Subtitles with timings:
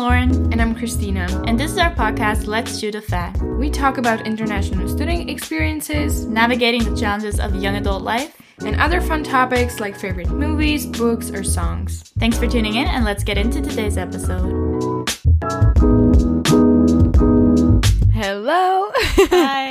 [0.00, 0.50] Lauren.
[0.50, 1.26] And I'm Christina.
[1.46, 3.34] And this is our podcast, Let's Shoot a Fair.
[3.58, 9.02] We talk about international studying experiences, navigating the challenges of young adult life, and other
[9.02, 12.14] fun topics like favorite movies, books, or songs.
[12.18, 14.48] Thanks for tuning in, and let's get into today's episode.
[18.10, 18.90] Hello.
[18.94, 19.66] Hi.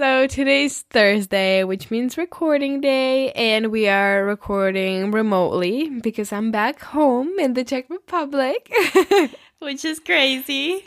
[0.00, 6.80] So today's Thursday, which means recording day, and we are recording remotely because I'm back
[6.80, 8.72] home in the Czech Republic.
[9.58, 10.82] which is crazy.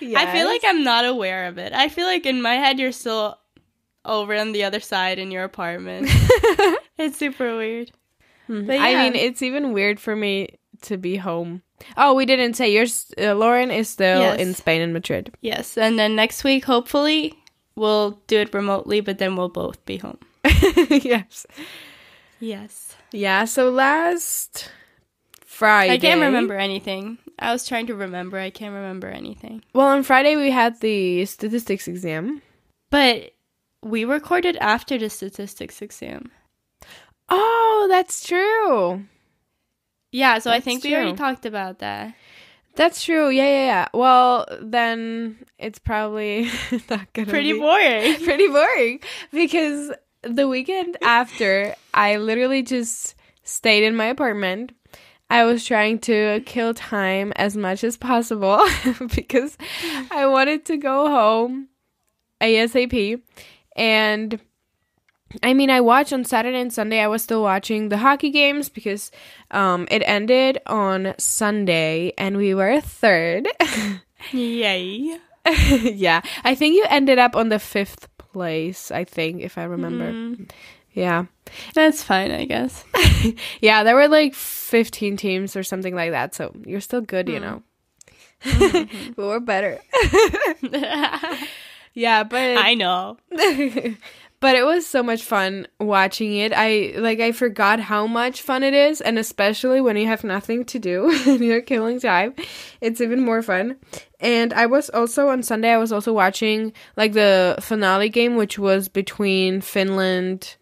[0.00, 0.22] Yes.
[0.22, 1.72] I feel like I'm not aware of it.
[1.72, 3.38] I feel like in my head you're still
[4.04, 6.08] over on the other side in your apartment.
[6.98, 7.90] it's super weird.
[8.48, 8.70] Hmm.
[8.70, 8.82] Yeah.
[8.82, 11.62] I mean, it's even weird for me to be home.
[11.96, 13.10] Oh, we didn't say yours.
[13.16, 14.38] Uh, Lauren is still yes.
[14.38, 15.32] in Spain and Madrid.
[15.40, 17.34] Yes, and then next week, hopefully,
[17.78, 20.18] we'll do it remotely, but then we'll both be home.
[20.90, 21.46] yes.
[22.40, 22.96] Yes.
[23.12, 24.70] Yeah, so last
[25.44, 25.94] Friday.
[25.94, 27.18] I can't remember anything.
[27.38, 28.38] I was trying to remember.
[28.38, 29.62] I can't remember anything.
[29.72, 32.42] Well, on Friday we had the statistics exam.
[32.90, 33.34] But
[33.82, 36.30] we recorded after the statistics exam.
[37.28, 39.04] Oh, that's true.
[40.10, 40.90] Yeah, so that's I think true.
[40.90, 42.14] we already talked about that.
[42.78, 43.28] That's true.
[43.28, 43.88] Yeah, yeah, yeah.
[43.92, 46.48] Well, then it's probably
[46.88, 48.14] not gonna pretty be boring.
[48.24, 49.00] Pretty boring
[49.32, 49.90] because
[50.22, 54.70] the weekend after, I literally just stayed in my apartment.
[55.28, 58.64] I was trying to kill time as much as possible
[59.12, 59.58] because
[60.12, 61.70] I wanted to go home
[62.40, 63.20] ASAP.
[63.74, 64.38] And
[65.42, 67.00] I mean, I watched on Saturday and Sunday.
[67.00, 69.10] I was still watching the hockey games because
[69.50, 73.46] um, it ended on Sunday and we were third.
[74.32, 75.18] Yay.
[75.82, 76.22] yeah.
[76.44, 80.12] I think you ended up on the fifth place, I think, if I remember.
[80.12, 80.50] Mm.
[80.92, 81.26] Yeah.
[81.74, 82.84] That's fine, I guess.
[83.60, 86.34] yeah, there were like 15 teams or something like that.
[86.34, 87.34] So you're still good, mm.
[87.34, 87.62] you know.
[88.44, 89.12] Mm-hmm.
[89.16, 89.78] but we're better.
[91.92, 92.56] yeah, but.
[92.56, 93.18] I know
[94.40, 96.52] but it was so much fun watching it.
[96.54, 100.64] I like i forgot how much fun it is and especially when you have nothing
[100.66, 102.34] to do and you're killing time
[102.80, 103.76] it's even more fun.
[104.20, 108.58] And i was also on sunday i was also watching like the finale game which
[108.58, 110.56] was between finland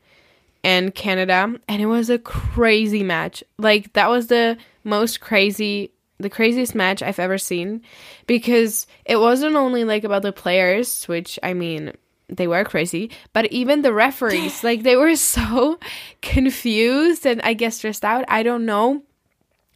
[0.62, 3.44] and canada and it was a crazy match.
[3.58, 7.82] Like that was the most crazy the craziest match I've ever seen
[8.26, 11.92] because it wasn't only like about the players, which I mean,
[12.28, 15.78] they were crazy, but even the referees, like they were so
[16.22, 18.24] confused and I guess stressed out.
[18.28, 19.02] I don't know.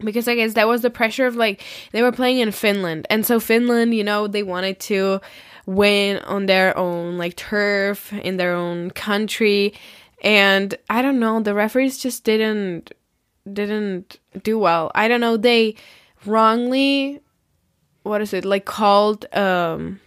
[0.03, 1.63] Because I guess that was the pressure of like
[1.93, 3.07] they were playing in Finland.
[3.11, 5.21] And so Finland, you know, they wanted to
[5.67, 9.75] win on their own like turf in their own country.
[10.23, 12.95] And I don't know, the referees just didn't
[13.53, 14.91] didn't do well.
[14.95, 15.75] I don't know, they
[16.25, 17.21] wrongly
[18.03, 20.01] what is it, like called um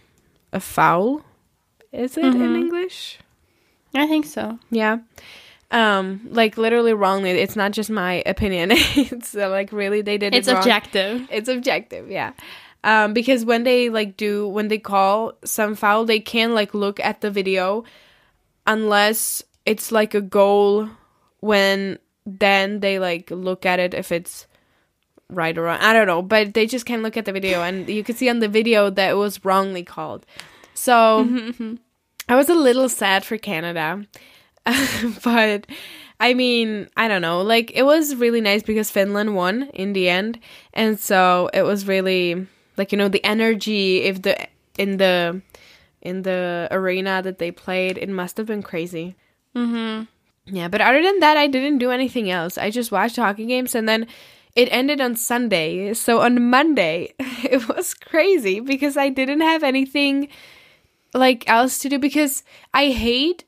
[0.52, 1.24] a foul
[1.94, 2.42] is it mm-hmm.
[2.42, 3.18] in English?
[3.94, 4.58] I think so.
[4.70, 4.98] Yeah.
[5.70, 7.30] Um, like literally wrongly.
[7.30, 8.70] It's not just my opinion.
[8.72, 11.28] it's uh, like really they did it's it It's objective.
[11.30, 12.32] It's objective, yeah.
[12.82, 17.00] Um, because when they like do when they call some foul, they can like look
[17.00, 17.84] at the video
[18.66, 20.90] unless it's like a goal
[21.40, 24.46] when then they like look at it if it's
[25.30, 25.78] right or wrong.
[25.80, 28.28] I don't know, but they just can look at the video and you can see
[28.28, 30.26] on the video that it was wrongly called.
[30.74, 31.74] So mm-hmm, mm-hmm.
[32.28, 34.04] I was a little sad for Canada.
[35.24, 35.66] but
[36.20, 37.42] I mean, I don't know.
[37.42, 40.38] Like it was really nice because Finland won in the end.
[40.72, 42.46] And so it was really
[42.76, 44.36] like you know the energy if the
[44.78, 45.40] in the
[46.02, 49.16] in the arena that they played, it must have been crazy.
[49.54, 50.04] mm-hmm.
[50.46, 52.58] Yeah, but other than that, I didn't do anything else.
[52.58, 54.06] I just watched hockey games and then
[54.54, 55.94] it ended on Sunday.
[55.94, 60.28] So on Monday, it was crazy because I didn't have anything
[61.14, 62.42] like else to do because
[62.74, 63.44] I hate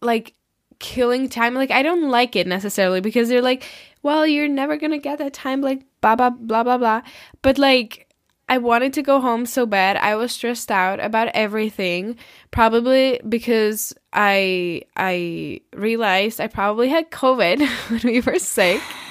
[0.00, 0.34] like
[0.78, 1.54] killing time.
[1.54, 3.64] Like I don't like it necessarily because they're like,
[4.02, 5.60] well, you're never gonna get that time.
[5.60, 7.02] Like blah blah blah blah blah.
[7.42, 8.04] But like.
[8.50, 9.98] I wanted to go home so bad.
[9.98, 12.16] I was stressed out about everything.
[12.50, 17.60] Probably because I I realized I probably had COVID
[17.90, 18.80] when we were sick.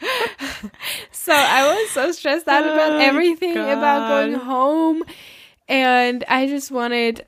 [1.12, 5.02] so I was so stressed out about oh, everything about going home
[5.68, 7.26] and I just wanted,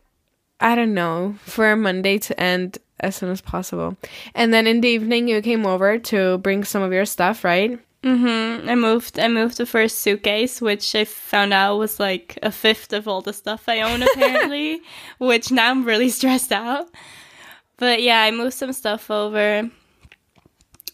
[0.60, 3.96] I don't know, for Monday to end as soon as possible.
[4.34, 7.78] And then in the evening, you came over to bring some of your stuff, right?
[8.02, 8.68] Mm-hmm.
[8.68, 9.18] I moved.
[9.18, 13.20] I moved the first suitcase, which I found out was like a fifth of all
[13.20, 14.80] the stuff I own, apparently.
[15.18, 16.88] which now I'm really stressed out.
[17.78, 19.68] But yeah, I moved some stuff over.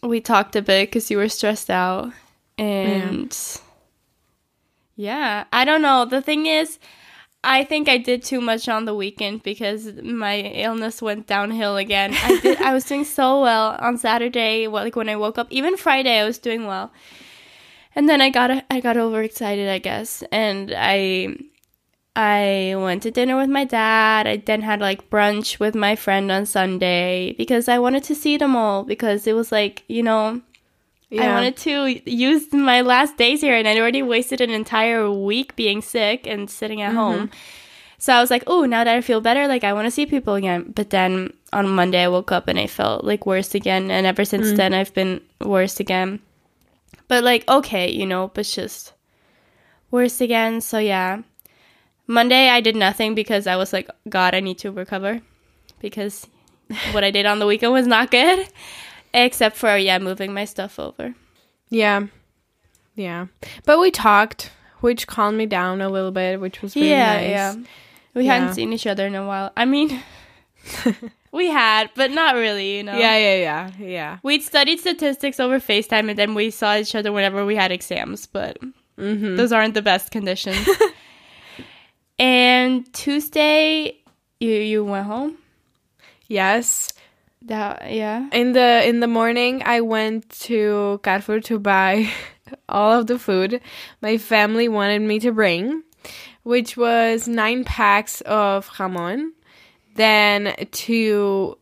[0.02, 2.12] We talked a bit because you were stressed out,
[2.58, 3.36] and
[4.96, 6.04] Yeah, I don't know.
[6.06, 6.78] The thing is,
[7.44, 12.14] I think I did too much on the weekend because my illness went downhill again.
[12.14, 12.60] I did.
[12.60, 14.68] I was doing so well on Saturday.
[14.68, 16.92] Like when I woke up, even Friday, I was doing well.
[17.96, 21.36] And then I got I got overexcited, I guess, and I
[22.14, 24.26] I went to dinner with my dad.
[24.26, 28.36] I then had like brunch with my friend on Sunday because I wanted to see
[28.36, 30.42] them all because it was like you know
[31.20, 35.54] I wanted to use my last days here, and I'd already wasted an entire week
[35.56, 36.98] being sick and sitting at mm-hmm.
[36.98, 37.30] home.
[37.98, 40.06] So I was like, oh, now that I feel better, like I want to see
[40.06, 40.72] people again.
[40.74, 43.92] But then on Monday, I woke up and I felt like worse again.
[43.92, 44.56] And ever since mm.
[44.56, 46.18] then, I've been worse again.
[47.06, 48.92] But like, okay, you know, but just
[49.92, 50.60] worse again.
[50.60, 51.22] So yeah.
[52.08, 55.20] Monday, I did nothing because I was like, God, I need to recover
[55.78, 56.26] because
[56.92, 58.48] what I did on the weekend was not good.
[59.14, 61.14] Except for, yeah, moving my stuff over.
[61.68, 62.06] Yeah.
[62.94, 63.26] Yeah.
[63.64, 64.50] But we talked,
[64.80, 67.28] which calmed me down a little bit, which was really yeah, nice.
[67.30, 67.54] yeah.
[68.14, 68.34] We Yeah.
[68.38, 69.52] hadn't seen each other in a while.
[69.56, 70.02] I mean,
[71.32, 72.96] we had, but not really, you know.
[72.96, 74.18] Yeah, yeah, yeah, yeah.
[74.22, 78.26] We'd studied statistics over FaceTime and then we saw each other whenever we had exams,
[78.26, 78.58] but
[78.98, 79.36] Mm-hmm.
[79.36, 80.68] those aren't the best conditions.
[82.18, 83.96] and Tuesday,
[84.38, 85.38] you you went home.
[86.28, 86.92] Yes.
[87.46, 88.28] That yeah.
[88.32, 92.10] In the in the morning, I went to Carrefour to buy
[92.68, 93.60] all of the food
[94.00, 95.82] my family wanted me to bring,
[96.42, 99.30] which was nine packs of jamon,
[99.94, 101.58] then two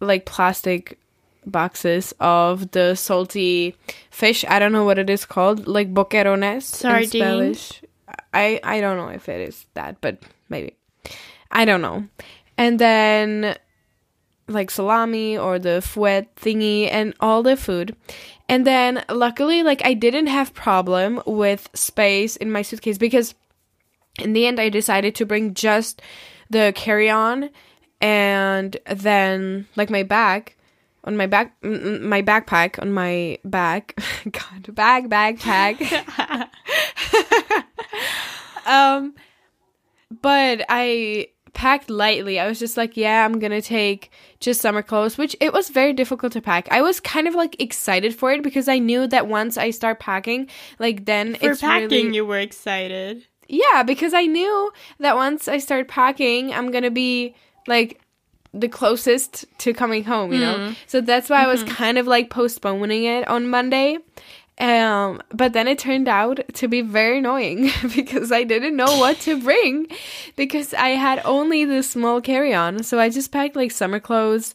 [0.00, 0.98] like plastic
[1.46, 3.74] boxes of the salty
[4.10, 4.44] fish.
[4.48, 6.54] I don't know what it is called, like boquerones.
[6.54, 7.10] in Sardines?
[7.10, 7.82] Spanish.
[8.32, 10.74] I I don't know if it is that, but maybe.
[11.50, 12.06] I don't know.
[12.56, 13.56] And then
[14.48, 17.94] like salami or the fouet thingy and all the food.
[18.48, 23.34] And then luckily like I didn't have problem with space in my suitcase because
[24.18, 26.02] in the end I decided to bring just
[26.50, 27.50] the carry-on
[28.00, 30.54] and then like my bag
[31.04, 33.98] on my back my backpack on my back
[34.30, 35.82] god bag bag tag
[38.66, 39.14] um
[40.22, 42.38] but I packed lightly.
[42.38, 44.10] I was just like, yeah, I'm gonna take
[44.40, 46.68] just summer clothes, which it was very difficult to pack.
[46.70, 50.00] I was kind of like excited for it because I knew that once I start
[50.00, 50.48] packing,
[50.78, 53.26] like then For it's packing, really you were excited.
[53.48, 57.34] yeah, because I knew that once I start packing, I'm gonna be
[57.66, 58.00] like
[58.54, 60.54] the closest to coming home, you know.
[60.54, 60.72] Mm-hmm.
[60.86, 61.74] So that's why I was mm-hmm.
[61.74, 63.98] kind of like postponing it on Monday.
[64.58, 69.20] Um, but then it turned out to be very annoying because I didn't know what
[69.20, 69.86] to bring
[70.34, 72.82] because I had only the small carry-on.
[72.82, 74.54] So I just packed like summer clothes,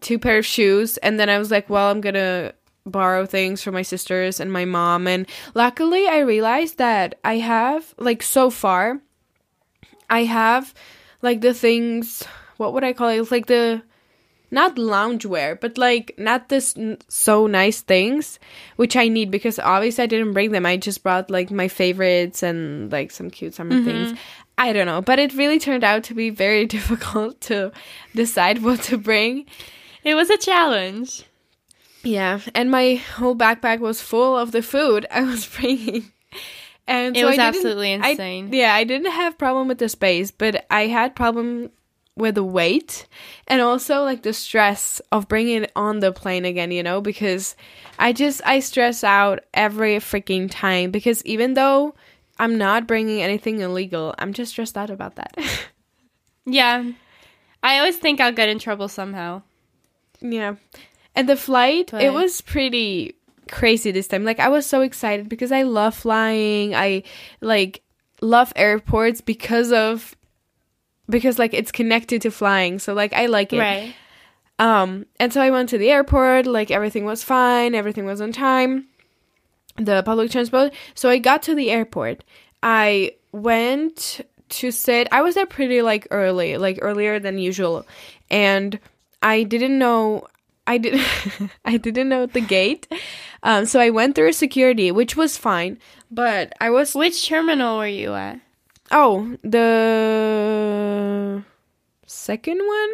[0.00, 2.52] two pair of shoes, and then I was like, well, I'm gonna
[2.84, 5.06] borrow things from my sisters and my mom.
[5.06, 9.00] And luckily, I realized that I have like so far,
[10.10, 10.74] I have
[11.22, 12.24] like the things.
[12.56, 13.20] What would I call it?
[13.20, 13.82] It's like the
[14.50, 18.38] not loungewear, but like not this n- so nice things,
[18.76, 20.66] which I need because obviously I didn't bring them.
[20.66, 23.84] I just brought like my favorites and like some cute summer mm-hmm.
[23.84, 24.18] things.
[24.56, 27.72] I don't know, but it really turned out to be very difficult to
[28.14, 29.46] decide what to bring.
[30.04, 31.24] It was a challenge.
[32.02, 36.10] Yeah, and my whole backpack was full of the food I was bringing.
[36.86, 38.50] And It so I was absolutely I- insane.
[38.52, 41.70] yeah, I didn't have problem with the space, but I had problem
[42.18, 43.06] with the weight
[43.46, 47.56] and also like the stress of bringing it on the plane again, you know, because
[47.98, 51.94] I just I stress out every freaking time because even though
[52.38, 55.36] I'm not bringing anything illegal, I'm just stressed out about that.
[56.48, 56.84] Yeah.
[57.62, 59.42] I always think I'll get in trouble somehow.
[60.20, 60.56] Yeah.
[61.14, 63.16] And the flight, it was pretty
[63.50, 64.24] crazy this time.
[64.24, 66.74] Like I was so excited because I love flying.
[66.74, 67.02] I
[67.40, 67.82] like
[68.20, 70.16] love airports because of
[71.08, 72.78] because like it's connected to flying.
[72.78, 73.60] So like I like it.
[73.60, 73.94] Right.
[74.58, 78.32] Um and so I went to the airport, like everything was fine, everything was on
[78.32, 78.86] time.
[79.76, 80.72] The public transport.
[80.94, 82.24] So I got to the airport.
[82.62, 87.86] I went to sit I was there pretty like early, like earlier than usual.
[88.30, 88.78] And
[89.22, 90.26] I didn't know
[90.66, 91.00] I did
[91.64, 92.88] I didn't know the gate.
[93.42, 95.78] Um so I went through security, which was fine,
[96.10, 98.40] but I was Which terminal were you at?
[98.90, 101.42] Oh, the
[102.06, 102.90] second one?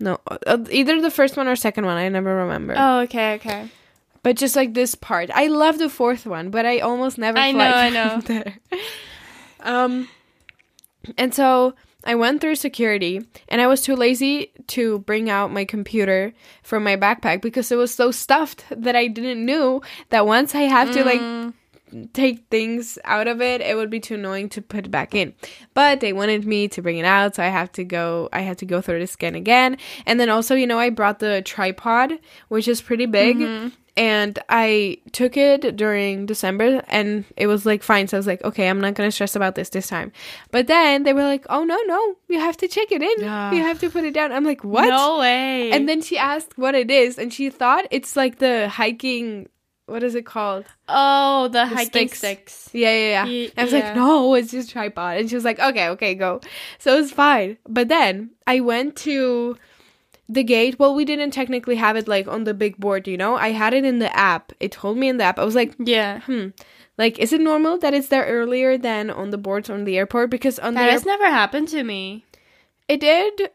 [0.00, 1.96] No, uh, either the first one or second one.
[1.96, 2.74] I never remember.
[2.76, 3.68] Oh, okay, okay.
[4.22, 7.38] But just like this part, I love the fourth one, but I almost never.
[7.38, 8.20] I know, I know.
[8.20, 8.54] There.
[9.60, 10.08] Um,
[11.16, 11.74] and so
[12.04, 16.84] I went through security, and I was too lazy to bring out my computer from
[16.84, 20.92] my backpack because it was so stuffed that I didn't know that once I have
[20.92, 21.54] to like Mm,
[22.12, 25.34] take things out of it, it would be too annoying to put it back in.
[25.74, 28.58] But they wanted me to bring it out, so I have to go I had
[28.58, 29.76] to go through the scan again.
[30.06, 32.12] And then also, you know, I brought the tripod,
[32.48, 33.38] which is pretty big.
[33.38, 33.68] Mm-hmm.
[33.96, 38.06] And I took it during December and it was like fine.
[38.06, 40.12] So I was like, okay, I'm not gonna stress about this this time.
[40.52, 43.24] But then they were like, oh no, no, you have to check it in.
[43.24, 43.50] Ah.
[43.50, 44.30] You have to put it down.
[44.30, 44.88] I'm like, what?
[44.88, 45.72] No way.
[45.72, 49.48] And then she asked what it is, and she thought it's like the hiking.
[49.88, 50.64] What is it called?
[50.88, 52.18] oh, the, hiking sticks.
[52.18, 52.70] sticks.
[52.72, 53.26] Yeah, yeah, yeah.
[53.26, 53.78] Ye- I was yeah.
[53.86, 55.18] like, no, it's just tripod.
[55.18, 56.40] And she was like, okay, okay, go.
[56.78, 57.58] So it was fine.
[57.68, 59.56] But then I went to
[60.28, 60.78] the gate.
[60.78, 63.36] Well, we didn't technically have it like on the big board, you know?
[63.36, 64.52] I had it in the app.
[64.60, 65.38] It told me in the app.
[65.38, 66.20] I was like, Yeah.
[66.20, 66.48] hmm.
[66.98, 70.30] Like, is it normal that it's there earlier than on the boards on the airport?
[70.30, 72.24] Because on That the has never happened to me.
[72.88, 73.50] it did.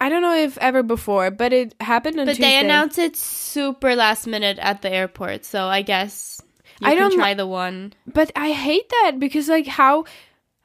[0.00, 2.50] I don't know if ever before, but it happened on But Tuesday.
[2.50, 6.40] they announced it super last minute at the airport, so I guess
[6.80, 7.94] you I can don't try the one.
[8.06, 10.04] But I hate that because, like, how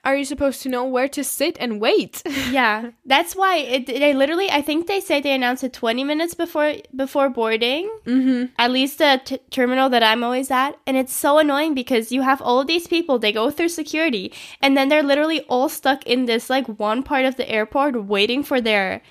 [0.03, 2.23] are you supposed to know where to sit and wait?
[2.49, 3.85] Yeah, that's why it.
[3.85, 7.87] They literally, I think they say they announced it 20 minutes before before boarding.
[8.05, 8.45] mm-hmm.
[8.57, 12.23] At least the t- terminal that I'm always at, and it's so annoying because you
[12.23, 13.19] have all these people.
[13.19, 17.25] They go through security, and then they're literally all stuck in this like one part
[17.25, 19.01] of the airport waiting for their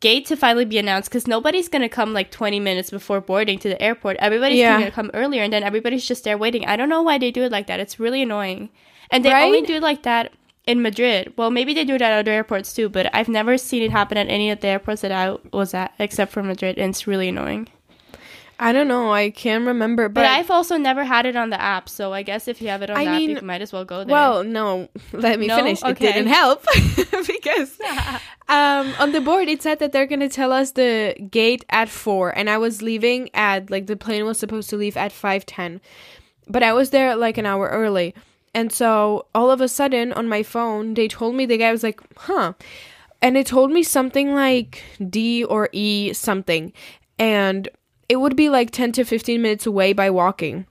[0.00, 3.68] gate to finally be announced because nobody's gonna come like 20 minutes before boarding to
[3.68, 4.16] the airport.
[4.18, 4.78] Everybody's Yeah.
[4.78, 6.64] gonna come earlier, and then everybody's just there waiting.
[6.66, 7.80] I don't know why they do it like that.
[7.80, 8.70] It's really annoying,
[9.10, 10.32] and they only do it like that
[10.66, 11.32] in Madrid.
[11.36, 14.18] Well, maybe they do it at other airports too, but I've never seen it happen
[14.18, 17.28] at any of the airports that I was at except for Madrid, and it's really
[17.28, 17.68] annoying.
[18.58, 19.12] I don't know.
[19.12, 22.22] I can't remember, But, but, I've also never had it on the app, so I
[22.22, 23.98] guess if you have it on I the app, mean, you might as well go
[24.04, 24.12] there.
[24.12, 24.88] well, no.
[25.12, 25.56] Let me No?
[25.56, 25.82] finish.
[25.84, 26.64] It didn't help
[27.26, 27.78] because
[28.48, 32.30] um, on the board it said that they're gonna tell us the gate at four,
[32.36, 35.80] and I was leaving at like the plane was supposed to leave at five ten,
[36.48, 38.14] but I was there like an hour early,
[38.54, 41.82] and so all of a sudden on my phone they told me the guy was
[41.82, 42.54] like, huh,
[43.20, 46.72] and it told me something like D or E something,
[47.18, 47.68] and
[48.08, 50.66] it would be like ten to fifteen minutes away by walking.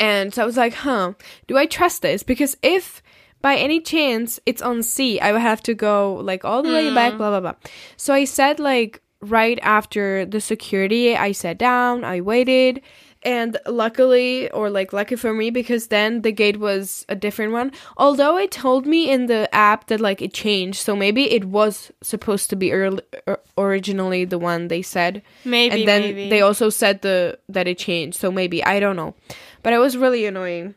[0.00, 1.12] And so I was like, huh,
[1.46, 2.22] do I trust this?
[2.22, 3.02] Because if
[3.42, 6.92] by any chance it's on C, I would have to go like all the way
[6.92, 7.18] back, hmm.
[7.18, 7.70] blah, blah, blah.
[7.96, 12.80] So I said, like, right after the security, I sat down, I waited.
[13.26, 17.72] And luckily, or like lucky for me, because then the gate was a different one.
[17.96, 21.90] Although it told me in the app that like it changed, so maybe it was
[22.02, 26.30] supposed to be early, or uh, originally the one they said maybe, and then maybe.
[26.30, 29.14] they also said the that it changed so maybe i don't know
[29.62, 30.74] but it was really annoying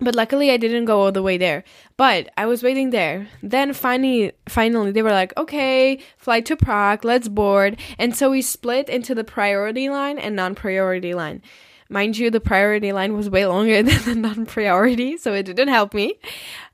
[0.00, 1.64] but luckily i didn't go all the way there.
[1.96, 3.28] But i was waiting there.
[3.42, 7.04] Then finally finally they were like okay flight to prague.
[7.04, 7.78] Let's board.
[7.98, 11.42] And so we split into the priority line and non-priority line.
[11.90, 15.94] Mind you the priority line was way longer than the non-priority so it didn't help
[15.94, 16.18] me.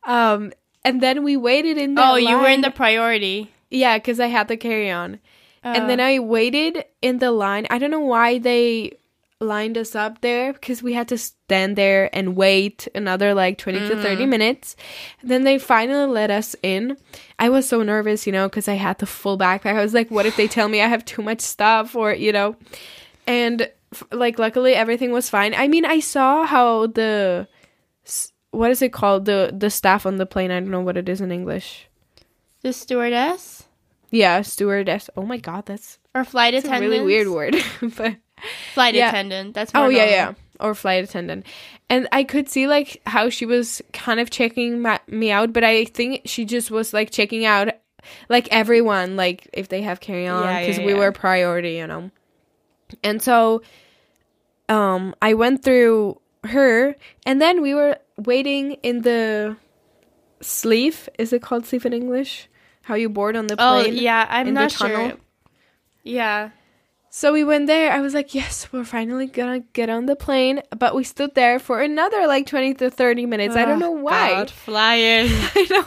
[0.04, 0.52] Um
[0.84, 2.12] and then we waited in the line.
[2.12, 3.50] oh, you were in the priority.
[3.70, 5.18] yeah because i had the carry-on
[5.62, 7.66] and then Uh, I waited in the line.
[7.70, 8.98] I don't know why they
[9.44, 13.78] lined us up there because we had to stand there and wait another like 20
[13.88, 14.28] to 30 mm.
[14.28, 14.74] minutes.
[15.22, 16.96] then they finally let us in.
[17.38, 19.76] I was so nervous, you know, because I had the full backpack.
[19.76, 22.32] I was like, what if they tell me I have too much stuff or, you
[22.32, 22.56] know?
[23.26, 25.54] And f- like, luckily everything was fine.
[25.54, 27.46] I mean, I saw how the.
[28.04, 29.24] s- What is it called?
[29.24, 30.50] The the staff on the plane.
[30.50, 31.88] I don't know what it is in English.
[32.62, 33.64] the stewardess
[34.10, 35.10] Yeah, stewardess.
[35.16, 36.80] Oh my god, that's or flight attendant.
[36.82, 37.56] really weird word.
[37.98, 38.16] but
[38.74, 39.08] Flight Yeah.
[39.08, 39.54] attendant.
[39.54, 40.14] That's oh yeah, normal.
[40.14, 41.46] yeah, or flight attendant.
[41.90, 45.64] And I could see like how she was kind of checking ma- me out, but
[45.64, 47.68] I think she just was like checking out
[48.28, 50.98] like everyone, like if they have carry on, because yeah, we yeah.
[50.98, 52.10] were priority, you know.
[53.02, 53.62] And so,
[54.68, 56.96] um, I went through her,
[57.26, 59.56] and then we were waiting in the
[60.40, 61.08] sleeve.
[61.18, 62.48] Is it called sleeve in English?
[62.82, 63.68] How you board on the plane?
[63.68, 63.96] Oh plane?
[63.96, 65.14] yeah, I'm not sure.
[66.02, 66.50] Yeah.
[67.16, 67.92] So we went there.
[67.92, 70.60] I was like, yes, we're finally gonna get on the plane.
[70.76, 73.54] But we stood there for another like 20 to 30 minutes.
[73.54, 74.30] I don't know Oh, why.
[74.30, 75.28] God, flying.
[75.54, 75.86] I know.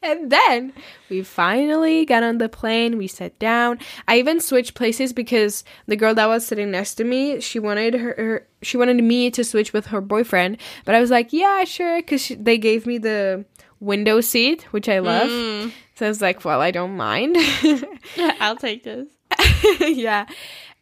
[0.00, 0.72] And then
[1.10, 2.96] we finally got on the plane.
[2.96, 3.80] We sat down.
[4.08, 7.92] I even switched places because the girl that was sitting next to me, she wanted
[7.92, 10.56] her, her she wanted me to switch with her boyfriend.
[10.86, 13.44] But I was like, yeah, sure, because they gave me the
[13.78, 15.28] window seat, which I love.
[15.28, 15.72] Mm.
[15.96, 17.36] So I was like, well, I don't mind.
[18.40, 19.06] I'll take this.
[19.80, 20.26] yeah.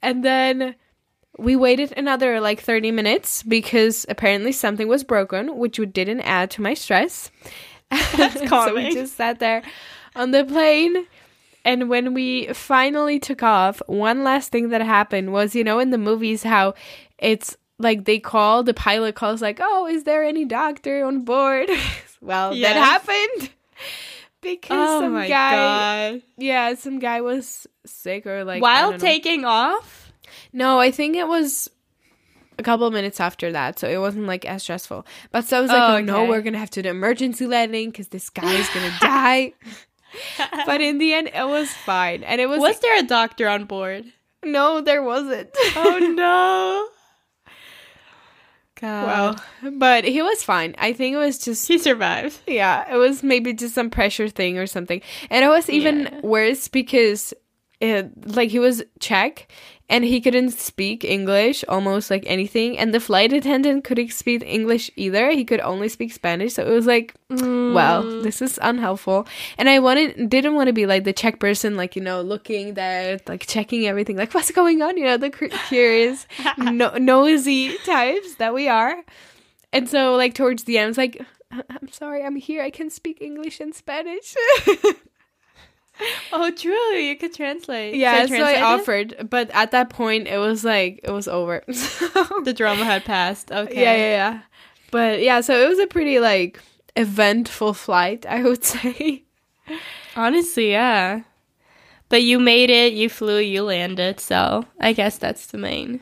[0.02, 0.74] And then
[1.38, 6.62] we waited another like 30 minutes because apparently something was broken, which didn't add to
[6.62, 7.30] my stress.
[8.16, 9.62] That's so we just sat there
[10.14, 11.06] on the plane.
[11.64, 15.90] And when we finally took off, one last thing that happened was, you know, in
[15.90, 16.74] the movies, how
[17.18, 21.68] it's like they call the pilot calls like, "Oh, is there any doctor on board?"
[22.22, 22.74] well, Yes.
[22.74, 23.50] that happened
[24.42, 26.22] because Oh some my guy, god.
[26.38, 30.12] yeah, some guy was sick or like While taking off?
[30.52, 31.68] No, I think it was
[32.58, 35.06] a couple of minutes after that, so it wasn't like as stressful.
[35.32, 37.90] But so I was like, Oh, oh, no, we're gonna have to do emergency landing
[37.90, 39.54] because this guy is gonna die.
[40.66, 43.64] but in the end, it was fine, and it was, Was there a doctor on
[43.64, 44.04] board?
[44.44, 45.50] no, there wasn't.
[45.76, 46.88] Oh no.
[48.80, 49.06] God.
[49.62, 50.74] well, but he was fine.
[50.78, 52.38] I think it was just he survived.
[52.46, 56.20] yeah, it was maybe just some pressure thing or something, and it was even Yeah.
[56.22, 57.34] worse because.
[57.82, 59.50] It, like he was Czech
[59.90, 62.78] and he couldn't speak English almost like anything.
[62.78, 65.30] And the flight attendant couldn't speak English either.
[65.32, 66.54] He could only speak Spanish.
[66.54, 68.22] So it was like well Mm.
[68.22, 69.26] this is unhelpful.
[69.58, 72.74] And I wanted didn't want to be like the Czech person like you know looking
[72.74, 74.16] there like checking everything.
[74.16, 74.96] Like what's going on?
[74.96, 75.30] You know the
[75.68, 76.26] curious
[76.58, 78.94] no- nosy types that we are.
[79.72, 81.20] And so like towards the end I was like
[81.52, 82.22] I'm sorry.
[82.22, 82.62] I'm here.
[82.62, 84.36] I can speak English and Spanish
[86.32, 86.94] Oh, true.
[86.96, 87.94] You could translate.
[87.94, 88.62] yeah so I translated?
[88.62, 91.62] offered but at that point it was like it was over
[92.44, 93.50] The drama had passed.
[93.52, 93.74] Okay.
[93.82, 94.40] Yeah, yeah, yeah.
[94.90, 96.60] But yeah, so it was a pretty like
[96.96, 99.24] eventful flight, I would say.
[100.16, 101.22] Honestly, yeah.
[102.08, 102.92] But you made it.
[102.92, 103.38] You flew.
[103.38, 104.18] You landed.
[104.20, 106.00] So I guess that's the main,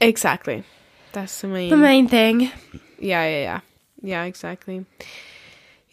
[0.00, 0.64] Exactly.
[1.12, 1.70] That's the main.
[1.70, 2.50] the main thing.
[2.98, 3.60] Yeah, yeah, yeah.
[4.02, 4.84] Yeah, exactly.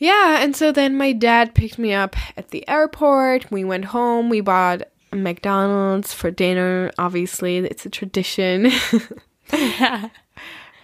[0.02, 3.52] Yeah, and so then my dad picked me up at the airport.
[3.52, 4.30] We went home.
[4.30, 4.82] We bought
[5.14, 6.90] McDonald's for dinner.
[6.98, 8.72] Obviously, it's a tradition.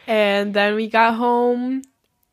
[0.07, 1.81] and then we got home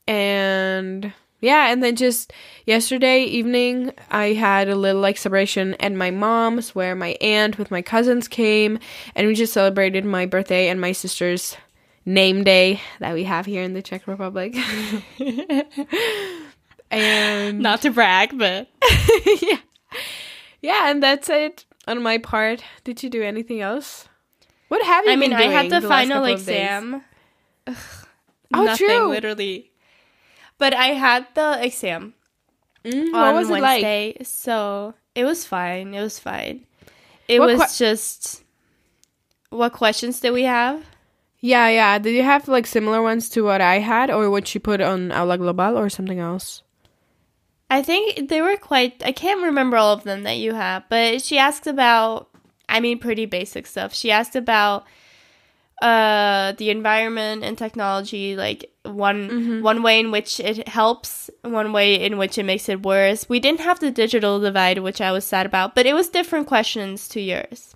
[0.06, 1.10] and
[1.40, 2.32] yeah and then just
[2.66, 7.70] yesterday evening i had a little like celebration at my mom's where my aunt with
[7.70, 8.78] my cousins came
[9.14, 11.56] and we just celebrated my birthday and my sister's
[12.04, 14.54] name day that we have here in the czech republic
[17.00, 18.68] and Not to brag, but
[19.42, 19.58] yeah
[20.60, 24.08] yeah and that's it on my part did you do anything else
[24.68, 26.48] what have you I mean, I had doing the final couple of days?
[26.58, 27.04] exam.
[27.66, 27.76] Ugh,
[28.54, 29.08] Oh, nothing, true.
[29.08, 29.70] literally.
[30.58, 32.14] But I had the exam
[32.84, 35.94] Mm, what on was it like Wednesday, so it was fine.
[35.94, 36.66] It was fine.
[37.28, 38.42] It What was just.
[39.50, 40.82] What questions did we have?
[41.40, 41.98] Yeah, yeah.
[41.98, 45.12] Did you have like similar ones to what I had, or what she put on
[45.12, 46.62] Aula Global, or something else?
[47.70, 49.02] I think they were quite.
[49.04, 52.28] I can't remember all of them that you have, but she asked about.
[52.68, 53.94] I mean, pretty basic stuff.
[53.94, 54.84] She asked about
[55.82, 61.96] uh the environment and technology like one one way in which it helps one way
[62.00, 65.24] in which it makes it worse we didn't have the digital divide which i was
[65.24, 67.74] sad about but it was different questions to yours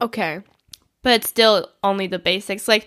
[0.00, 0.40] Okay.
[1.02, 2.86] but still only the basics like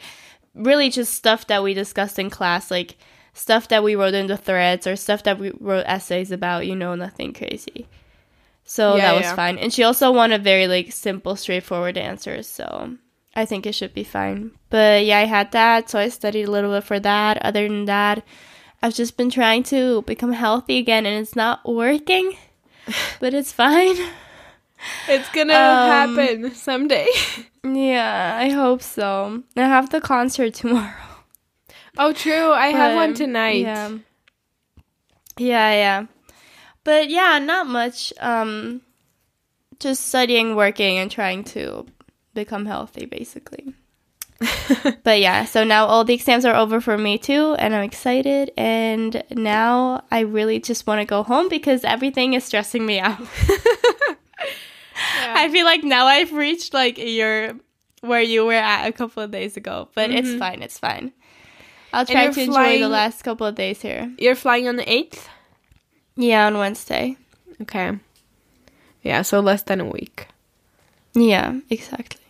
[0.56, 2.98] really just stuff that we discussed in class like
[3.42, 6.76] stuff that we wrote in the threads or stuff that we wrote essays about you
[6.76, 7.88] know nothing crazy.
[8.64, 9.36] So Yeah, that was yeah.
[9.36, 9.58] fine.
[9.58, 12.66] And she also wanted a very like simple straightforward answers so
[13.42, 14.52] i think it should be fine.
[14.70, 17.34] But yeah i had that so i studied a little bit for that.
[17.44, 18.18] Other than that
[18.84, 22.38] i've just been trying to become healthy again and it's not working
[23.22, 23.98] but it's fine.
[25.08, 27.08] It's gonna Um, happen someday.
[27.64, 29.44] yeah i hope so.
[29.56, 31.11] I have the concert tomorrow
[31.98, 32.52] oh, true.
[32.52, 33.62] I have one tonight.
[33.62, 33.90] Yeah.
[35.38, 36.06] Yeah, yeah.
[36.84, 38.14] But yeah, not much.
[38.20, 38.82] Um
[39.80, 41.86] just studying, working and trying to
[42.34, 43.74] become healthy basically.
[45.04, 48.52] but yeah, so now all the exams are over for me too and I'm excited
[48.58, 53.20] and now I really just want to go home because everything is stressing me out.
[55.24, 57.54] I feel like now I've reached like your
[58.02, 61.14] where you were at a couple of days ago, but it's fine, it's fine.
[61.94, 64.12] I'll try to enjoy flying- the last couple of days here.
[64.18, 65.28] You're flying on the eighth.
[66.16, 67.18] Yeah, on Wednesday.
[67.62, 67.98] Okay.
[69.04, 70.28] Yeah, so less than a week.
[71.14, 72.22] Yeah, exactly.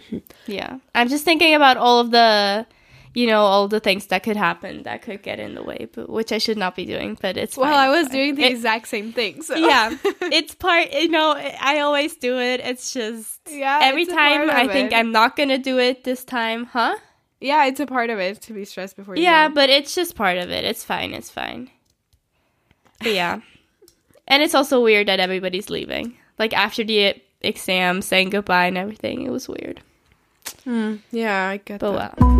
[0.00, 0.18] Mm-hmm.
[0.52, 0.78] yeah.
[0.94, 2.66] I'm just thinking about all of the
[3.14, 6.08] you know, all the things that could happen that could get in the way, but
[6.08, 8.12] which I should not be doing, but it's Well, fine, I was fine.
[8.16, 9.42] doing the It- exact same thing.
[9.42, 10.92] So yeah, it's part.
[10.92, 12.60] You know, I always do it.
[12.60, 14.94] It's just Yeah, Every time I think it.
[14.96, 16.94] I'm not gonna do it this time, huh?
[17.40, 19.16] Yeah, it's a part of it to be stressed before.
[19.16, 19.54] You Yeah, go.
[19.54, 20.64] but it's just part of it.
[20.64, 21.14] It's fine.
[21.14, 21.70] It's fine.
[23.00, 23.40] But yeah,
[24.26, 26.16] and it's also weird that everybody's leaving.
[26.38, 29.22] Like after the exam, saying goodbye and everything.
[29.22, 29.80] It was weird.
[30.64, 32.20] Hmm, yeah, I get But that.
[32.20, 32.37] well.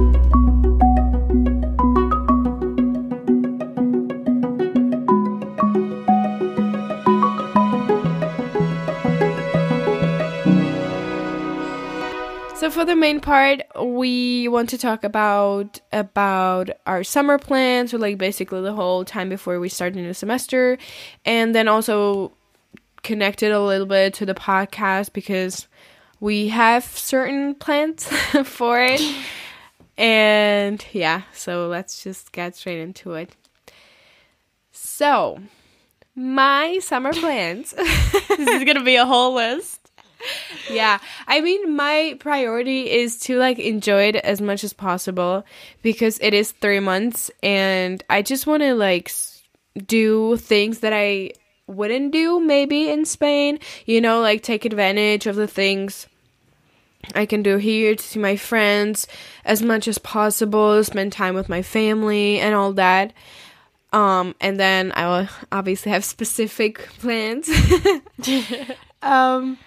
[12.68, 17.98] So for the main part, we want to talk about about our summer plans, or
[17.98, 20.76] like basically the whole time before we start a new semester,
[21.24, 22.30] and then also
[23.02, 25.66] connect it a little bit to the podcast because
[26.20, 28.04] we have certain plans
[28.44, 29.00] for it.
[29.96, 33.34] And yeah, so let's just get straight into it.
[34.72, 35.40] So,
[36.14, 37.70] my summer plans.
[38.28, 39.77] this is gonna be a whole list.
[40.70, 45.44] Yeah, I mean, my priority is to like enjoy it as much as possible
[45.82, 49.10] because it is three months, and I just want to like
[49.86, 51.32] do things that I
[51.66, 53.58] wouldn't do maybe in Spain.
[53.86, 56.06] You know, like take advantage of the things
[57.14, 59.06] I can do here to see my friends
[59.44, 63.12] as much as possible, spend time with my family and all that.
[63.92, 67.48] Um, and then I will obviously have specific plans.
[69.02, 69.58] um,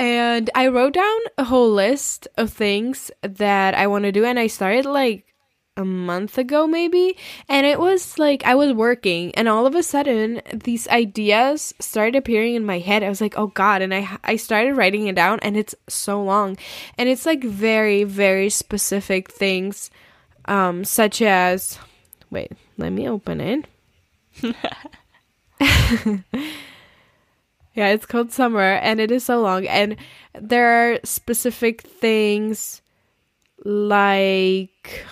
[0.00, 4.38] and I wrote down a whole list of things that I want to do, and
[4.38, 5.26] I started like
[5.76, 7.18] a month ago, maybe.
[7.50, 12.16] And it was like I was working, and all of a sudden, these ideas started
[12.16, 13.02] appearing in my head.
[13.02, 13.82] I was like, oh God.
[13.82, 16.56] And I, I started writing it down, and it's so long.
[16.96, 19.90] And it's like very, very specific things,
[20.46, 21.78] um, such as
[22.30, 23.66] wait, let me open it.
[27.80, 29.66] yeah, it's called Summer, and it is so long.
[29.66, 29.96] And
[30.34, 32.82] there are specific things
[33.64, 35.06] like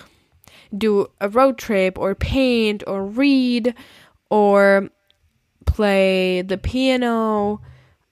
[0.77, 3.73] do a road trip or paint or read
[4.29, 4.89] or
[5.65, 7.59] play the piano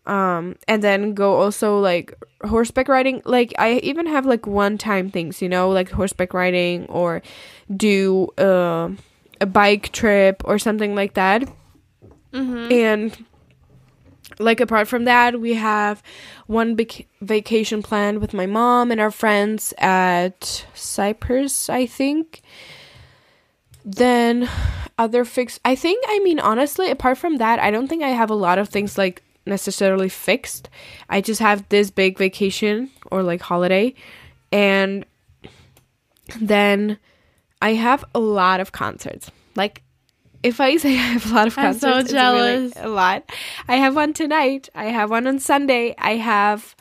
[0.08, 2.14] um and then go also like
[2.46, 6.86] horseback riding like i even have like one time things you know like horseback riding
[6.86, 7.22] or
[7.76, 8.90] do uh,
[9.42, 11.44] a bike trip or something like that
[12.32, 12.72] mm-hmm.
[12.72, 13.26] and
[14.40, 16.04] like apart from that we have
[16.46, 22.42] one big vacation planned with my mom and our friends at cyprus i think.
[23.90, 24.50] Then
[24.98, 28.32] other fix i think i mean honestly apart from that i don't think i have
[28.32, 30.70] a lot of things like necessarily fixed.
[31.10, 33.96] I just have this big vacation or like holiday.
[34.52, 35.06] And
[36.40, 37.00] then
[37.62, 39.32] i have a lot of concerts.
[39.56, 39.82] Like
[40.48, 42.76] if I say I have a lot of concerts, I'm so jealous.
[42.76, 43.24] Really a lot.
[43.68, 44.70] I have one tonight.
[44.74, 45.94] I have one on Sunday.
[45.98, 46.76] I have,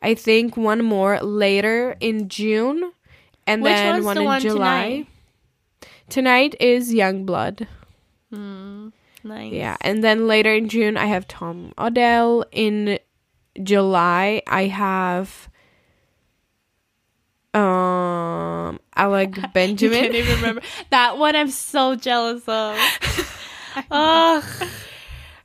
[0.00, 2.92] I think, one more later in June,
[3.46, 4.82] and Which then one the in one July.
[4.84, 5.06] Tonight?
[6.08, 7.66] tonight is Yungblud.
[8.32, 8.92] Mm,
[9.24, 9.52] nice.
[9.52, 12.44] Yeah, and then later in June I have Tom Odell.
[12.52, 12.98] In
[13.62, 15.48] July I have
[17.54, 19.98] um Alec Benjamin.
[19.98, 21.36] I can't even remember that one.
[21.36, 22.76] I'm so jealous of.
[23.90, 24.44] Ugh.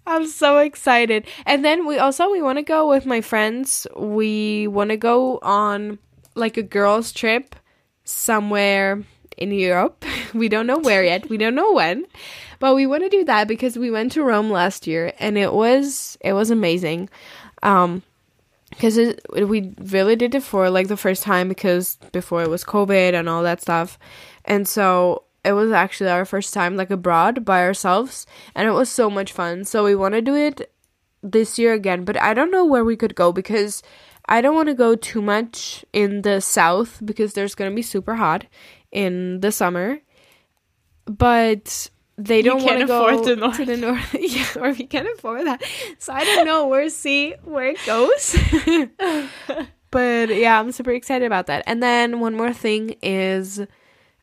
[0.06, 1.28] I'm so excited.
[1.46, 3.86] And then we also we want to go with my friends.
[3.96, 6.00] We want to go on
[6.36, 7.56] like a girls trip
[8.04, 9.04] somewhere
[9.38, 10.04] in Europe.
[10.34, 11.30] We don't know where yet.
[11.30, 12.06] We don't know when.
[12.60, 15.54] But we want to do that because we went to Rome last year and it
[15.54, 17.10] was it was amazing.
[17.64, 18.04] Um
[18.70, 18.98] because
[19.34, 23.30] we really did it for like the first time because before it was covid and
[23.30, 23.98] all that stuff.
[24.46, 28.26] And so it was actually our first time like abroad by ourselves
[28.56, 29.64] and it was so much fun.
[29.64, 30.72] So we want to do it
[31.24, 33.82] this year again but i don't know where we could go because
[34.30, 37.82] i don't want to go too much in the south because there's going to be
[37.82, 38.46] super hot
[38.92, 40.00] in the summer.
[41.06, 43.58] But they don't want to go the north.
[43.58, 44.16] to the north.
[44.20, 45.64] yeah, or we can't afford that.
[46.00, 48.36] So I don't know where see where it goes.
[49.92, 51.64] but yeah, I'm super excited about that.
[51.68, 53.62] And then one more thing is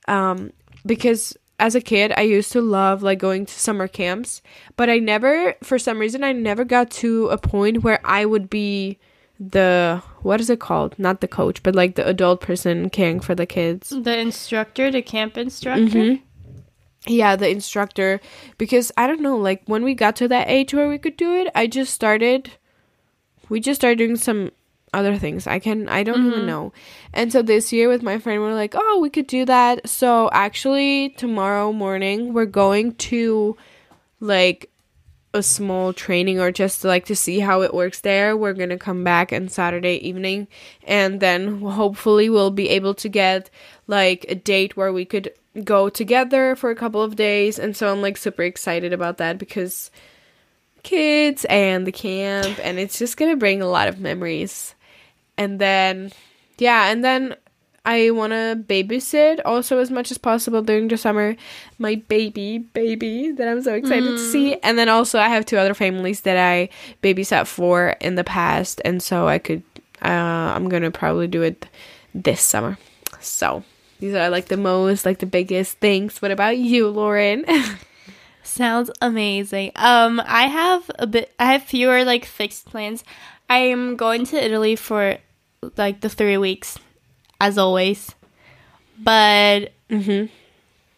[0.08, 0.52] um
[0.84, 4.42] because as a kid I used to love like going to summer camps,
[4.76, 8.50] but I never for some reason I never got to a point where I would
[8.50, 8.98] be
[9.38, 10.98] the what is it called?
[10.98, 13.90] Not the coach, but like the adult person caring for the kids.
[13.90, 15.82] The instructor, the camp instructor.
[15.82, 16.22] Mhm
[17.06, 18.20] yeah the instructor
[18.56, 21.34] because i don't know like when we got to that age where we could do
[21.34, 22.50] it i just started
[23.48, 24.50] we just started doing some
[24.94, 25.46] other things.
[25.46, 26.32] I can i don't mm-hmm.
[26.32, 26.72] even know.
[27.12, 29.88] And so this year with my friend we're like oh we could do that.
[29.88, 33.56] So actually tomorrow morning we're going to
[34.20, 34.70] like
[35.34, 38.36] a small training or just like to see how it works there.
[38.36, 40.46] We're gonna come back on saturday evening
[40.84, 43.50] and then hopefully we'll be able to get
[43.86, 47.92] like a date where we could go together for a couple of days and so
[47.92, 49.90] I'm like super excited about that because
[50.84, 54.74] kids and the camp and it's just going to bring a lot of memories.
[55.36, 56.12] And then
[56.58, 57.34] yeah, and then
[57.84, 61.36] I want to babysit also as much as possible during the summer.
[61.78, 64.16] My baby, baby that I'm so excited mm.
[64.16, 64.54] to see.
[64.62, 66.68] And then also I have two other families that I
[67.02, 69.62] babysat for in the past and so I could
[70.02, 71.66] uh, I'm going to probably do it
[72.14, 72.78] this summer.
[73.20, 73.64] So
[74.04, 76.20] these are like the most, like the biggest things.
[76.20, 77.46] What about you, Lauren?
[78.42, 79.72] Sounds amazing.
[79.76, 81.32] Um, I have a bit.
[81.38, 83.02] I have fewer like fixed plans.
[83.48, 85.16] I am going to Italy for
[85.78, 86.78] like the three weeks,
[87.40, 88.14] as always.
[89.02, 90.26] But mm-hmm.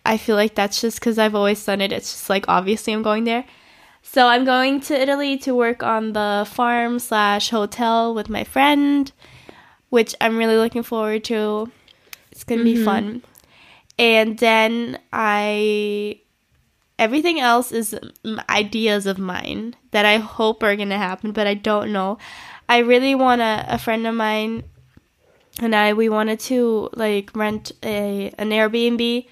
[0.04, 1.92] I feel like that's just because I've always done it.
[1.92, 3.44] It's just like obviously I'm going there.
[4.02, 9.12] So I'm going to Italy to work on the farm slash hotel with my friend,
[9.90, 11.70] which I'm really looking forward to.
[12.36, 12.74] It's gonna mm-hmm.
[12.74, 13.22] be fun.
[13.98, 16.20] And then I
[16.98, 17.98] everything else is
[18.50, 22.18] ideas of mine that I hope are gonna happen, but I don't know.
[22.68, 24.64] I really want a, a friend of mine
[25.60, 29.26] and I we wanted to like rent a an Airbnb.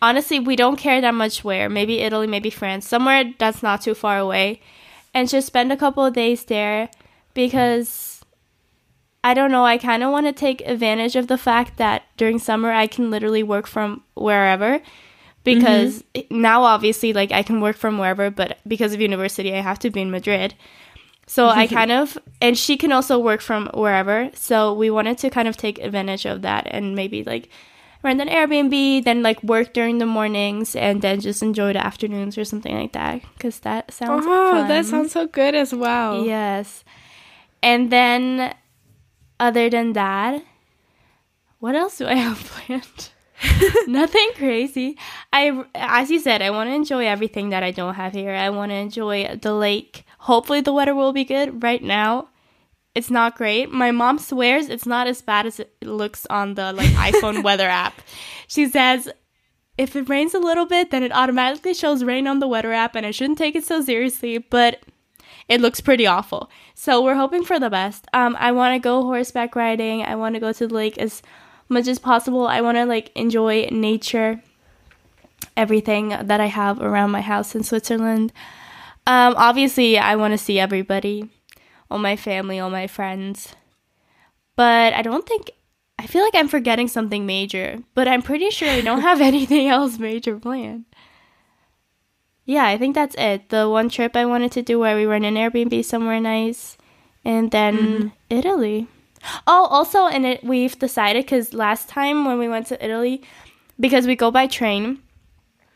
[0.00, 1.68] Honestly, we don't care that much where.
[1.68, 4.62] Maybe Italy, maybe France, somewhere that's not too far away,
[5.12, 6.88] and just spend a couple of days there
[7.34, 8.15] because
[9.26, 9.64] I don't know.
[9.64, 13.10] I kind of want to take advantage of the fact that during summer I can
[13.10, 14.80] literally work from wherever
[15.42, 16.40] because mm-hmm.
[16.40, 19.90] now obviously like I can work from wherever, but because of university I have to
[19.90, 20.54] be in Madrid.
[21.26, 24.30] So I kind of and she can also work from wherever.
[24.34, 27.48] So we wanted to kind of take advantage of that and maybe like
[28.04, 32.38] rent an Airbnb, then like work during the mornings and then just enjoy the afternoons
[32.38, 34.68] or something like that cuz that sounds Oh, fun.
[34.68, 36.24] that sounds so good as well.
[36.24, 36.84] Yes.
[37.60, 38.54] And then
[39.38, 40.42] other than that,
[41.58, 43.10] what else do I have planned?
[43.86, 44.96] Nothing crazy.
[45.32, 48.32] I, as you said, I want to enjoy everything that I don't have here.
[48.32, 50.04] I want to enjoy the lake.
[50.20, 51.62] Hopefully, the weather will be good.
[51.62, 52.28] Right now,
[52.94, 53.70] it's not great.
[53.70, 57.68] My mom swears it's not as bad as it looks on the like iPhone weather
[57.68, 58.00] app.
[58.46, 59.10] She says
[59.76, 62.94] if it rains a little bit, then it automatically shows rain on the weather app,
[62.94, 64.38] and I shouldn't take it so seriously.
[64.38, 64.80] But
[65.48, 66.50] it looks pretty awful.
[66.74, 68.06] So we're hoping for the best.
[68.12, 70.02] Um, I want to go horseback riding.
[70.02, 71.22] I want to go to the lake as
[71.68, 72.46] much as possible.
[72.46, 74.42] I want to like enjoy nature,
[75.56, 78.32] everything that I have around my house in Switzerland.
[79.06, 81.30] Um, obviously, I want to see everybody,
[81.90, 83.54] all my family, all my friends.
[84.56, 85.50] But I don't think
[85.98, 89.68] I feel like I'm forgetting something major, but I'm pretty sure I don't have anything
[89.68, 90.86] else major planned.
[92.46, 93.48] Yeah, I think that's it.
[93.48, 96.78] The one trip I wanted to do where we rent an Airbnb somewhere nice,
[97.24, 98.08] and then mm-hmm.
[98.30, 98.86] Italy.
[99.46, 103.22] Oh, also, and it, we've decided because last time when we went to Italy,
[103.80, 105.02] because we go by train,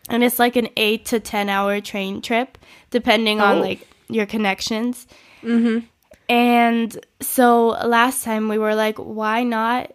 [0.09, 2.57] and it's like an eight to ten hour train trip,
[2.91, 3.47] depending oh.
[3.47, 5.09] on like your connections.
[5.43, 5.87] Mm-hmm.
[6.29, 9.93] And so last time we were like, why not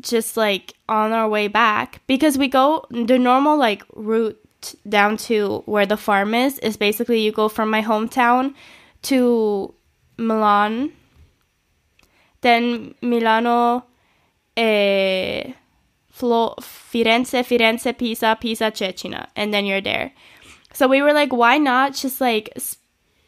[0.00, 2.02] just like on our way back?
[2.08, 4.40] Because we go the normal like route
[4.88, 8.54] down to where the farm is is basically you go from my hometown
[9.02, 9.74] to
[10.18, 10.92] Milan
[12.46, 13.84] then Milano,
[14.56, 15.52] eh,
[16.10, 20.12] Flo- Firenze, Firenze, Pisa, Pisa, Cecina, and then you're there.
[20.72, 22.56] So we were like, why not just like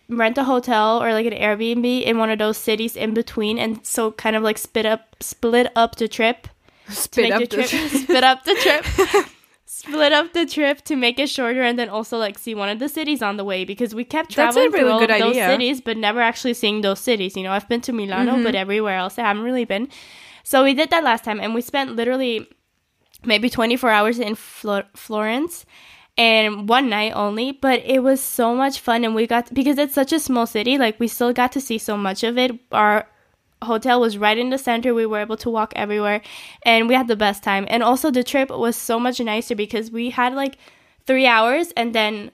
[0.08, 3.84] rent a hotel or like an Airbnb in one of those cities in between, and
[3.84, 6.46] so kind of like split up, split up the trip.
[6.88, 7.90] Split up the, trip, trip.
[7.90, 9.26] split up the trip.
[9.78, 12.80] split up the trip to make it shorter and then also like see one of
[12.80, 15.46] the cities on the way because we kept traveling really through all those idea.
[15.46, 17.36] cities but never actually seeing those cities.
[17.36, 18.42] You know, I've been to Milano, mm-hmm.
[18.42, 19.88] but everywhere else I haven't really been.
[20.42, 22.48] So we did that last time and we spent literally
[23.24, 25.64] maybe 24 hours in Flo- Florence
[26.16, 29.94] and one night only, but it was so much fun and we got because it's
[29.94, 32.50] such a small city, like we still got to see so much of it.
[32.72, 33.06] Our
[33.62, 34.94] hotel was right in the center.
[34.94, 36.22] We were able to walk everywhere
[36.62, 37.66] and we had the best time.
[37.68, 40.58] And also the trip was so much nicer because we had like
[41.06, 42.30] 3 hours and then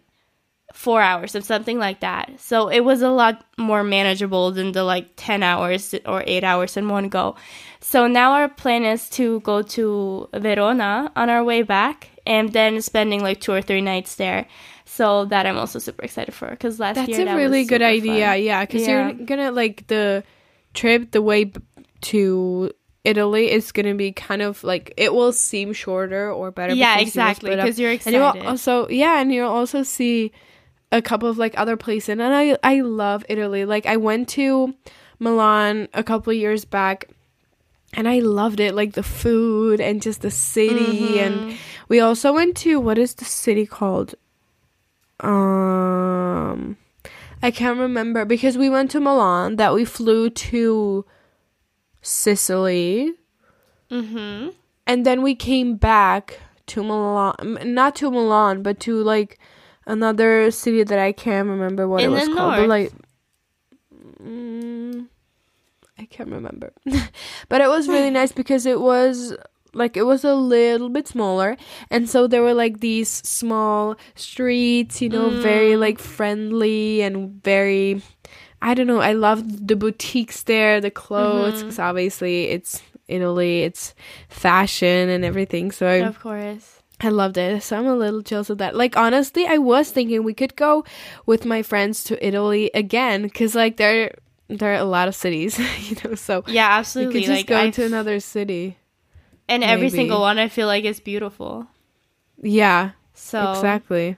[0.73, 2.33] 4 hours or something like that.
[2.39, 6.77] So it was a lot more manageable than the like 10 hours or 8 hours
[6.77, 7.37] in one go.
[7.81, 12.81] So now our plan is to go to Verona on our way back and then
[12.81, 14.47] spending like 2 or 3 nights there.
[14.87, 17.83] So that I'm also super excited for because last That's year That's a really good
[17.83, 18.27] idea.
[18.27, 18.43] Fun.
[18.43, 19.09] Yeah, because yeah.
[19.09, 20.23] you're gonna like the
[20.75, 21.53] trip, the way
[22.03, 22.71] to
[23.05, 26.75] Italy is going to be kind of like it will seem shorter or better.
[26.75, 27.55] Yeah, exactly.
[27.55, 28.21] Because you're excited.
[28.21, 30.33] And you'll also, yeah, and you'll also see
[30.91, 32.09] a couple of like other places.
[32.11, 33.65] And I, I love Italy.
[33.65, 34.75] Like I went to
[35.19, 37.11] Milan a couple years back,
[37.93, 38.75] and I loved it.
[38.75, 41.01] Like the food and just the city.
[41.01, 41.19] Mm-hmm.
[41.19, 41.59] And
[41.89, 44.15] we also went to what is the city called?
[45.21, 46.77] Um,
[47.45, 51.05] I can't remember because we went to Milan, that we flew to
[52.01, 53.13] Sicily.
[53.91, 54.49] Mm-hmm.
[54.87, 59.39] And then we came back to Milan, not to Milan, but to like
[59.87, 62.57] another city that I can't remember what In it was called.
[62.57, 62.93] But like,
[64.23, 65.07] mm,
[65.99, 66.73] I can't remember.
[67.51, 69.37] but it was really nice because it was
[69.75, 71.57] like it was a little bit smaller
[71.91, 75.43] and so there were like these small streets, you know, mm.
[75.43, 78.03] very like friendly and very
[78.63, 81.69] I don't know, I loved the boutiques there, the clothes mm-hmm.
[81.69, 83.95] cuz obviously it's Italy, it's
[84.29, 85.71] fashion and everything.
[85.71, 86.81] So I, Of course.
[87.01, 87.63] I loved it.
[87.63, 88.75] So I'm a little jealous with that.
[88.75, 90.85] Like honestly, I was thinking we could go
[91.27, 94.15] with my friends to Italy again cuz like there
[94.49, 95.59] there are a lot of cities,
[95.91, 96.15] you know.
[96.15, 97.21] So yeah, absolutely.
[97.21, 98.79] You could just like, go I've, to another city,
[99.49, 99.73] and maybe.
[99.73, 101.67] every single one I feel like is beautiful.
[102.43, 102.93] Yeah.
[103.15, 104.17] So exactly.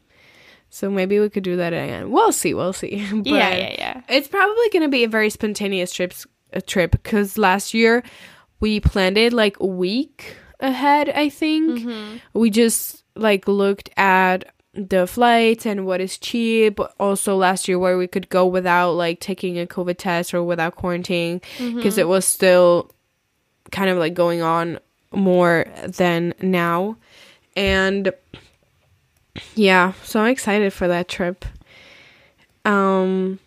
[0.71, 2.11] So maybe we could do that again.
[2.11, 2.55] We'll see.
[2.55, 3.07] We'll see.
[3.13, 4.01] But yeah, yeah, yeah.
[4.09, 6.13] It's probably gonna be a very spontaneous trip.
[6.53, 8.03] A trip because last year
[8.61, 11.11] we planned it like a week ahead.
[11.11, 12.17] I think mm-hmm.
[12.39, 16.79] we just like looked at the flights and what is cheap.
[17.01, 20.77] Also, last year where we could go without like taking a COVID test or without
[20.77, 22.01] quarantine because mm-hmm.
[22.01, 22.91] it was still
[23.73, 24.79] kind of like going on
[25.17, 26.97] more than now.
[27.57, 28.13] And
[29.55, 31.45] yeah, so I'm excited for that trip.
[32.65, 33.39] Um,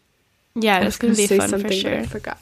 [0.56, 2.00] yeah, it's gonna be fun for sure.
[2.00, 2.40] I forgot.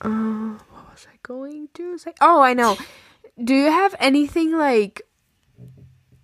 [0.00, 2.12] Uh, what was I going to say?
[2.20, 2.76] Oh, I know.
[3.42, 5.02] Do you have anything like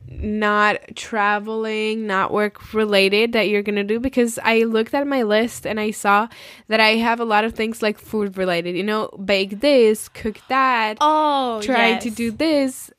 [0.09, 4.01] not traveling, not work related that you're gonna do?
[4.01, 6.29] Because I looked at my list and I saw
[6.69, 8.77] that I have a lot of things like food related.
[8.77, 10.99] You know, bake this, cook that.
[11.01, 12.03] Oh, try yes.
[12.05, 12.91] to do this.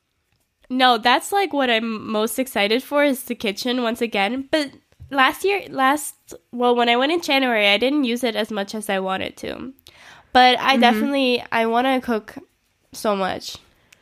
[0.70, 4.48] No, that's like what I'm most excited for is the kitchen once again.
[4.52, 4.72] But
[5.12, 6.16] last year, last
[6.52, 9.38] well, when I went in January, I didn't use it as much as I wanted
[9.38, 9.74] to.
[10.34, 10.82] But I mm-hmm.
[10.82, 12.36] definitely I want to cook
[12.92, 13.58] so much.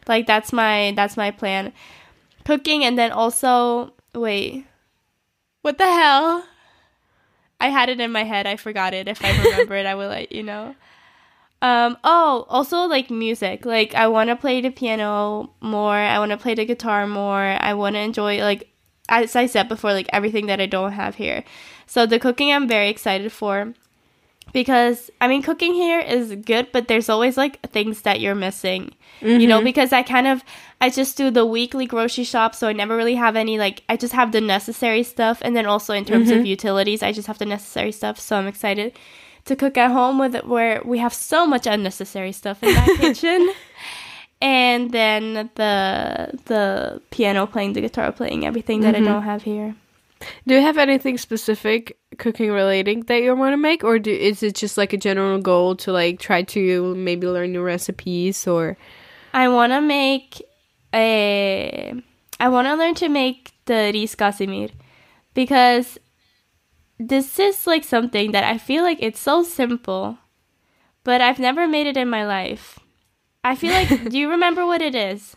[0.07, 1.73] Like that's my that's my plan
[2.45, 4.65] cooking and then also wait.
[5.61, 6.45] What the hell?
[7.59, 8.45] I had it in my head.
[8.45, 9.07] I forgot it.
[9.07, 10.75] If i remember it i will let you know.
[11.61, 13.65] Um oh also like music.
[13.65, 15.95] Like i want to play the piano more.
[15.95, 17.57] I want to play the guitar more.
[17.59, 18.69] I want to enjoy like
[19.09, 21.43] as i said before like everything that i don't have here.
[21.85, 23.73] So the cooking i'm very excited for
[24.51, 28.93] because I mean cooking here is good, but there's always like things that you're missing.
[29.21, 29.39] Mm-hmm.
[29.39, 29.65] You know, mm-hmm.
[29.65, 30.43] because I kind of
[30.81, 33.97] I just do the weekly grocery shop, so I never really have any like I
[33.97, 36.41] just have the necessary stuff and then also in terms mm-hmm.
[36.41, 38.19] of utilities, I just have the necessary stuff.
[38.19, 38.97] So I'm excited
[39.45, 42.97] to cook at home with it where we have so much unnecessary stuff in that
[42.99, 43.49] kitchen.
[44.41, 49.07] And then the the piano playing, the guitar playing, everything that mm-hmm.
[49.07, 49.75] I don't have here.
[50.47, 54.43] Do you have anything specific cooking relating that you want to make, or do, is
[54.43, 58.77] it just like a general goal to like try to maybe learn new recipes or?
[59.33, 60.41] I want to make
[60.93, 61.93] a.
[62.39, 64.69] I want to learn to make the Riz Casimir
[65.33, 65.97] because
[66.99, 70.17] this is like something that I feel like it's so simple,
[71.03, 72.79] but I've never made it in my life.
[73.43, 74.09] I feel like.
[74.09, 75.35] do you remember what it is?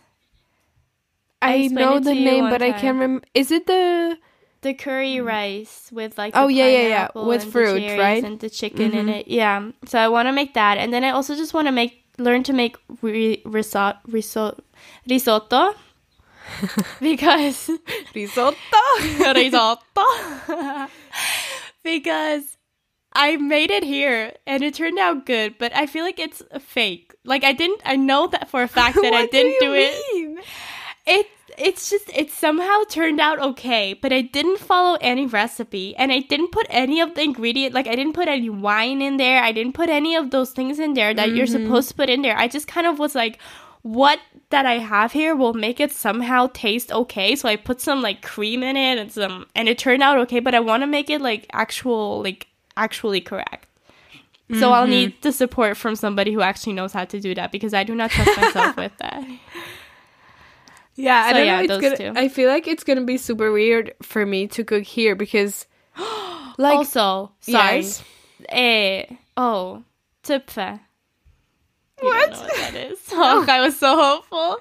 [1.42, 2.72] I, I know the name, but time.
[2.74, 3.26] I can't remember.
[3.34, 4.18] Is it the
[4.62, 7.08] the curry rice with like oh yeah yeah yeah.
[7.14, 8.24] with fruit right?
[8.24, 8.98] and the chicken mm-hmm.
[8.98, 9.28] in it.
[9.28, 9.70] Yeah.
[9.86, 10.78] So i want to make that.
[10.78, 14.62] And then i also just want to make learn to make ri- risotto risotto
[15.06, 15.74] risotto.
[17.00, 17.70] Because
[18.14, 18.56] risotto?
[19.34, 20.06] Risotto.
[21.82, 22.56] Because
[23.12, 27.14] I made it here and it turned out good, but I feel like it's fake.
[27.24, 30.44] Like I didn't I know that for a fact that I didn't do, do it.
[31.06, 31.26] It
[31.58, 36.20] it's just it somehow turned out okay, but I didn't follow any recipe and I
[36.20, 39.42] didn't put any of the ingredient like I didn't put any wine in there.
[39.42, 41.36] I didn't put any of those things in there that mm-hmm.
[41.36, 42.36] you're supposed to put in there.
[42.36, 43.38] I just kind of was like
[43.82, 44.18] what
[44.50, 47.36] that I have here will make it somehow taste okay.
[47.36, 50.40] So I put some like cream in it and some and it turned out okay,
[50.40, 53.68] but I want to make it like actual like actually correct.
[54.50, 54.60] Mm-hmm.
[54.60, 54.90] So I'll mm-hmm.
[54.90, 57.94] need the support from somebody who actually knows how to do that because I do
[57.94, 59.24] not trust myself with that.
[60.96, 61.74] Yeah, so I don't yeah, know.
[61.74, 62.18] It's gonna, two.
[62.18, 65.66] I feel like it's gonna be super weird for me to cook here because,
[66.58, 68.04] like, also sorry, yes.
[68.48, 69.04] eh,
[69.36, 69.84] oh,
[70.24, 70.80] Züpfe.
[72.00, 72.30] What?
[72.30, 72.98] what that is?
[73.12, 74.58] Oh, I was so hopeful.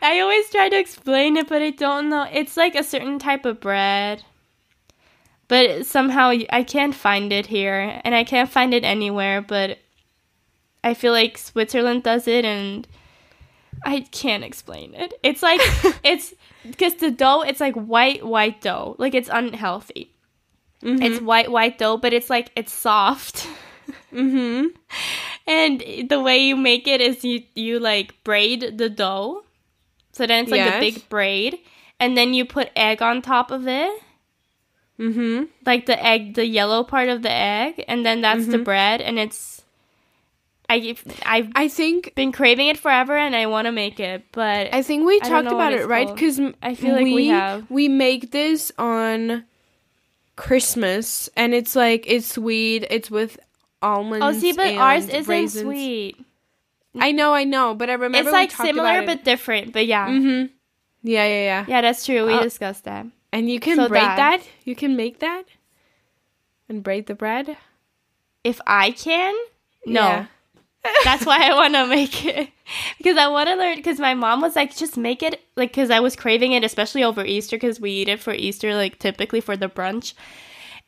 [0.00, 2.26] I always try to explain it, but I don't know.
[2.32, 4.24] It's like a certain type of bread,
[5.48, 9.42] but somehow I can't find it here, and I can't find it anywhere.
[9.42, 9.78] But
[10.82, 12.86] I feel like Switzerland does it, and
[13.84, 15.14] I can't explain it.
[15.22, 15.60] It's like
[16.04, 18.96] it's because the dough, it's like white white dough.
[18.98, 20.14] Like it's unhealthy.
[20.82, 21.02] Mm-hmm.
[21.02, 23.46] It's white white dough, but it's like it's soft.
[24.12, 24.68] mm-hmm.
[25.44, 29.42] And the way you make it is you you like braid the dough.
[30.12, 30.76] So then it's like yes.
[30.76, 31.58] a big braid,
[31.98, 34.02] and then you put egg on top of it.
[35.00, 35.44] Mm-hmm.
[35.66, 38.52] Like the egg, the yellow part of the egg, and then that's mm-hmm.
[38.52, 39.61] the bread, and it's
[40.72, 40.96] I
[41.26, 44.82] I've I think been craving it forever, and I want to make it, but I
[44.82, 47.70] think we I talked about it right because I feel like we have.
[47.70, 49.44] we make this on
[50.36, 52.86] Christmas, and it's like it's sweet.
[52.90, 53.38] It's with
[53.82, 54.24] almonds.
[54.24, 55.62] oh, see, but ours isn't raisins.
[55.62, 56.16] sweet.
[56.98, 59.72] I know, I know, but I remember It's we like similar but different.
[59.72, 60.52] But yeah, mm-hmm.
[61.02, 61.64] Yeah, yeah, yeah.
[61.68, 62.26] yeah, that's true.
[62.26, 63.06] We Uh, discussed that.
[63.32, 64.48] And you can So break that- that.
[64.64, 65.44] You can make that
[66.68, 67.56] and braid the bread.
[68.44, 69.34] If I can,
[69.86, 70.00] no.
[70.00, 70.26] Yeah.
[71.04, 72.50] That's why I want to make it
[72.98, 73.76] because I want to learn.
[73.76, 77.04] Because my mom was like, just make it like because I was craving it, especially
[77.04, 80.14] over Easter because we eat it for Easter, like typically for the brunch.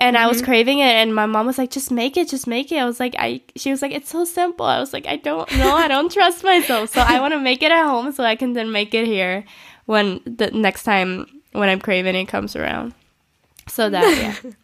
[0.01, 0.45] And I was Mm-hmm.
[0.47, 2.99] craving it, and my mom was like, "Just make it, just make it." I was
[2.99, 5.87] like, "I." She was like, "It's so simple." I was like, "I don't know, I
[5.87, 8.73] don't trust myself." So I want to make it at home so I can then
[8.73, 9.45] make it here
[9.87, 12.93] when the next time when I'm craving it comes around.
[13.69, 14.03] So that
[14.45, 14.51] yeah,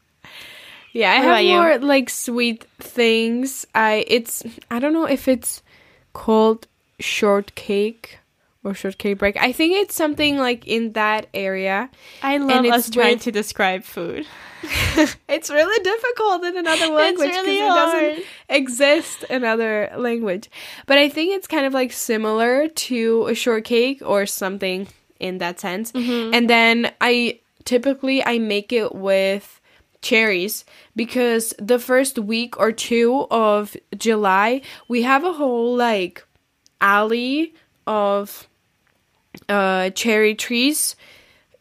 [0.92, 1.54] Yeah, I What have about you?
[1.54, 3.66] more like sweet things.
[3.74, 5.62] I it's I don't know if it's
[6.12, 6.66] called
[6.98, 8.18] shortcake
[8.64, 9.36] or shortcake break.
[9.36, 11.90] I think it's something like in that area.
[12.22, 14.26] I love us trying to describe food.
[15.28, 20.50] it's really difficult in another language because really it doesn't exist in another language.
[20.86, 24.88] But I think it's kind of like similar to a shortcake or something
[25.18, 25.92] in that sense.
[25.92, 26.34] Mm-hmm.
[26.34, 29.59] And then I typically I make it with
[30.02, 30.64] cherries
[30.96, 36.24] because the first week or two of July we have a whole like
[36.80, 37.54] alley
[37.86, 38.48] of
[39.48, 40.96] uh cherry trees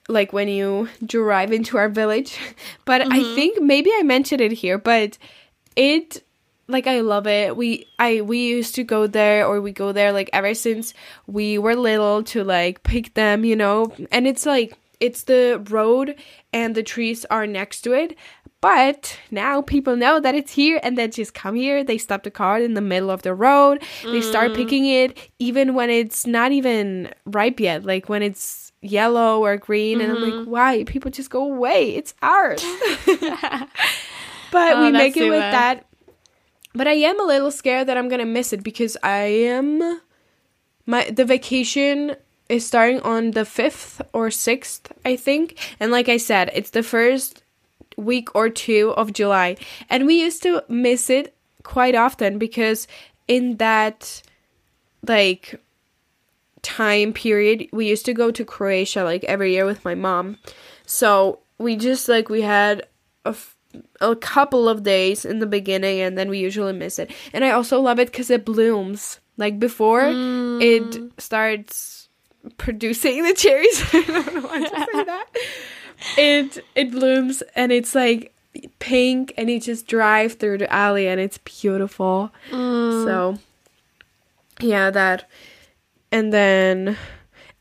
[0.09, 2.37] like when you drive into our village.
[2.85, 5.17] But I think maybe I mentioned it here, but
[5.75, 6.23] it
[6.67, 7.55] like I love it.
[7.55, 10.93] We I we used to go there or we go there like ever since
[11.27, 13.93] we were little to like pick them, you know.
[14.11, 16.15] And it's like it's the road
[16.51, 18.17] and the trees are next to it.
[18.61, 21.81] But now people know that it's here and they just come here.
[21.83, 23.81] They stop the car in the middle of the road.
[24.03, 24.55] They start mm.
[24.55, 27.85] picking it even when it's not even ripe yet.
[27.85, 30.01] Like when it's yellow or green.
[30.01, 30.51] And I'm like, mm-hmm.
[30.51, 30.83] why?
[30.83, 31.95] People just go away.
[31.95, 32.61] It's ours.
[34.51, 35.53] but Oh, we make it with bad.
[35.53, 35.85] that.
[36.73, 40.01] But I am a little scared that I'm gonna miss it because I am
[40.85, 42.15] my the vacation
[42.49, 45.57] is starting on the fifth or sixth, I think.
[45.79, 47.43] And like I said, it's the first
[47.95, 49.55] week or two of July.
[49.89, 52.87] And we used to miss it quite often because
[53.27, 54.21] in that
[55.07, 55.61] like
[56.61, 60.37] time period we used to go to Croatia like every year with my mom.
[60.85, 62.87] So we just like we had
[63.25, 63.55] a, f-
[64.01, 67.11] a couple of days in the beginning and then we usually miss it.
[67.33, 69.19] And I also love it cuz it blooms.
[69.37, 71.11] Like before it mm.
[71.17, 71.98] starts
[72.57, 73.83] producing the cherries.
[73.93, 75.27] I don't know why to say that.
[76.17, 78.33] It it blooms and it's like
[78.79, 82.31] pink and you just drive through the alley and it's beautiful.
[82.49, 83.05] Mm.
[83.05, 83.39] So
[84.61, 85.29] yeah, that
[86.11, 86.97] and then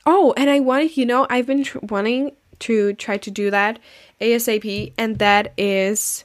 [0.07, 3.79] oh, and I wanted you know I've been tr- wanting to try to do that
[4.21, 6.25] ASAP, and that is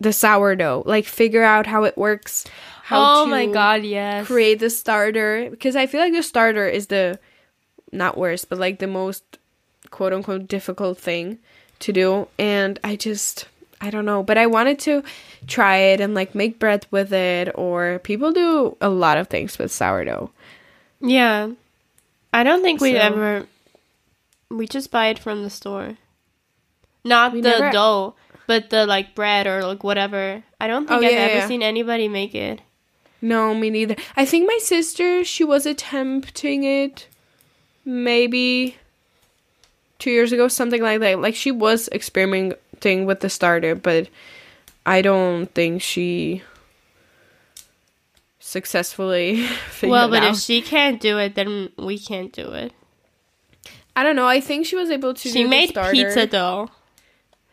[0.00, 0.84] the sourdough.
[0.86, 2.44] Like figure out how it works.
[2.82, 4.26] How oh to my god, yes.
[4.26, 7.18] create the starter because I feel like the starter is the
[7.92, 9.38] not worst, but like the most
[9.90, 11.38] quote unquote difficult thing
[11.80, 12.28] to do.
[12.38, 13.46] And I just
[13.80, 15.02] I don't know, but I wanted to
[15.46, 19.58] try it and like make bread with it or people do a lot of things
[19.58, 20.30] with sourdough.
[21.00, 21.50] Yeah.
[22.34, 23.46] I don't think we So- ever
[24.50, 25.96] we just buy it from the store.
[27.04, 28.14] Not the never- dough,
[28.46, 30.42] but the like bread or like whatever.
[30.60, 31.46] I don't think Oh, I've yeah, ever yeah.
[31.46, 32.60] seen anybody make it.
[33.20, 33.96] No, me neither.
[34.16, 37.06] I think my sister, she was attempting it
[37.88, 38.76] maybe
[39.98, 41.20] two years ago, something like that.
[41.20, 44.08] Like she was experimenting with the starter, but
[44.86, 46.42] I don't think she
[48.38, 50.34] successfully figured well, it but out.
[50.34, 52.72] if she can't do it, then we can't do it.
[53.96, 54.28] I don't know.
[54.28, 55.28] I think she was able to.
[55.28, 56.70] She do the made pizza dough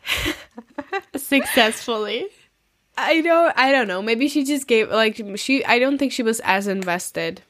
[1.16, 2.28] successfully.
[2.98, 3.58] I don't.
[3.58, 4.02] I don't know.
[4.02, 5.66] Maybe she just gave like she.
[5.66, 7.42] I don't think she was as invested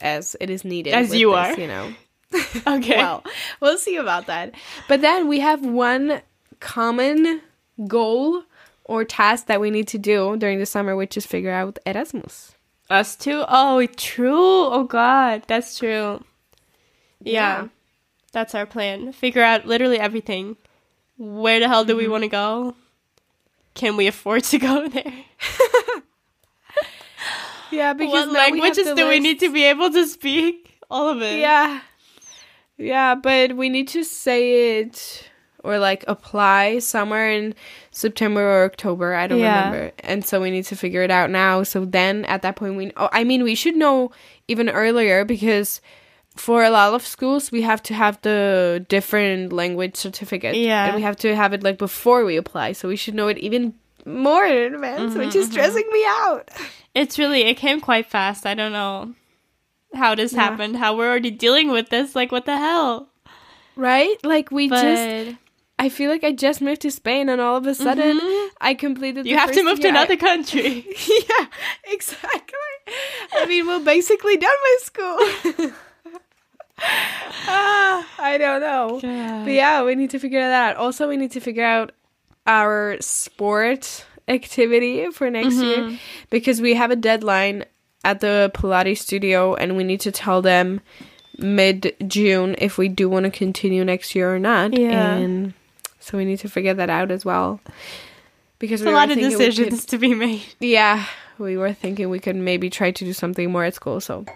[0.00, 0.94] as it is needed.
[0.94, 1.60] As you this, are.
[1.60, 1.94] You know.
[2.66, 2.96] Okay.
[2.96, 3.24] well,
[3.60, 4.54] we'll see about that.
[4.88, 6.22] But then we have one
[6.60, 7.40] common
[7.86, 8.42] goal
[8.84, 12.52] or task that we need to do during the summer, which is figure out Erasmus.
[12.88, 13.44] Us too?
[13.48, 14.34] Oh, true.
[14.36, 16.22] Oh god, that's true.
[17.22, 17.62] Yeah.
[17.62, 17.68] Yeah.
[18.32, 19.12] That's our plan.
[19.12, 20.56] Figure out literally everything.
[21.18, 21.98] Where the hell do Mm-hmm.
[22.02, 22.74] we want to go?
[23.74, 25.12] Can we afford to go there?
[27.70, 30.76] Yeah, because what now we have languages do we need to be able to speak?
[30.90, 31.38] All of it.
[31.38, 31.80] Yeah,
[32.80, 35.24] yeah, but we need to say it
[35.62, 37.54] or like apply somewhere in
[37.90, 39.14] September or October.
[39.14, 39.66] I don't Yeah.
[39.66, 39.92] remember.
[40.00, 41.62] And so we need to figure it out now.
[41.64, 44.10] So then at that point we oh, I mean we should know
[44.48, 45.80] even earlier because
[46.34, 50.56] for a lot of schools we have to have the different language certificate.
[50.56, 50.86] Yeah.
[50.86, 52.72] And we have to have it like before we apply.
[52.72, 53.74] So we should know it even
[54.06, 56.48] more in advance, which Mm-hmm, is stressing me out.
[56.94, 58.46] It's really it came quite fast.
[58.46, 59.14] I don't know
[59.94, 60.42] how this Yeah.
[60.44, 60.76] happened.
[60.76, 62.14] How we're already dealing with this.
[62.16, 63.08] Like what the hell?
[63.76, 64.16] Right?
[64.24, 65.36] Like we But just
[65.78, 68.48] I feel like I just moved to Spain and all of a sudden Mhm.
[68.60, 70.84] I completed you have to move to another country.
[71.08, 71.46] yeah,
[71.84, 72.56] exactly.
[73.32, 75.72] I mean, we're basically done with school.
[77.46, 78.98] ah, I don't know.
[79.44, 80.76] But yeah, we need to figure that out.
[80.76, 81.92] Also, we need to figure out
[82.46, 85.98] our sport activity for next year
[86.30, 87.64] because we have a deadline
[88.04, 90.80] at the Pilates studio and we need to tell them
[91.38, 94.76] mid June if we do want to continue next year or not.
[94.78, 95.14] Yeah.
[95.14, 95.54] And
[95.98, 97.60] so we need to figure that out as well.
[98.58, 100.42] Because we a lot of we could- decisions to be made.
[100.60, 101.06] yeah,
[101.38, 104.00] we were thinking we could maybe try to do something more at school.
[104.00, 104.26] So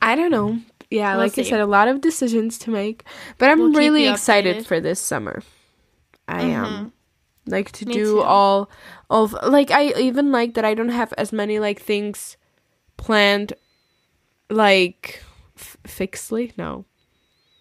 [0.00, 0.58] I don't know.
[0.90, 3.04] Yeah, We'll like I said, a lot of decisions to make.
[3.38, 4.66] But I'm We'll really excited updated.
[4.66, 5.42] for this summer.
[6.28, 6.64] I mm-hmm.
[6.64, 6.92] am.
[7.48, 8.22] Like to Me do too.
[8.22, 8.70] all
[9.08, 12.36] of like I even like that I don't have as many like things
[12.96, 13.52] planned
[14.50, 15.22] like
[15.56, 16.52] f- fixedly.
[16.56, 16.84] No.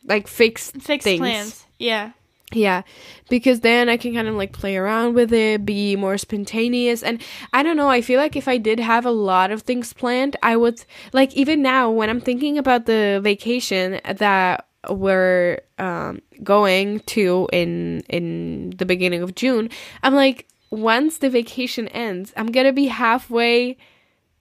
[0.03, 1.19] Like fixed Fixed things.
[1.19, 1.65] plans.
[1.79, 2.11] Yeah.
[2.53, 2.83] Yeah,
[3.27, 7.01] because then I can kind of like play around with it, be more spontaneous.
[7.01, 7.21] And
[7.51, 10.37] I don't know, I feel like if I did have a lot of things planned,
[10.43, 16.99] I would like even now when I'm thinking about the vacation that we're um, going
[17.01, 19.69] to in in the beginning of June,
[20.03, 23.75] I'm like once the vacation ends, I'm to be halfway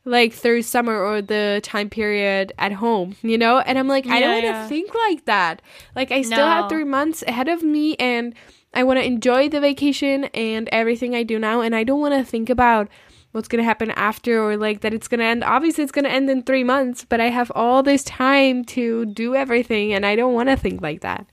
[0.04, 3.58] like through summer or the time period at home, you know?
[3.60, 4.68] And I'm like, I don't Yeah, want to yeah.
[4.68, 5.62] think like that.
[5.96, 8.34] Like, I still have three months ahead of me and
[8.74, 11.60] I want to enjoy the vacation and everything I do now.
[11.62, 12.88] And I don't want to think about
[13.32, 15.42] what's going to happen after or like that it's going to end.
[15.42, 19.06] Obviously, it's going to end in three months, but I have all this time to
[19.06, 21.26] do everything and I don't want to think like that.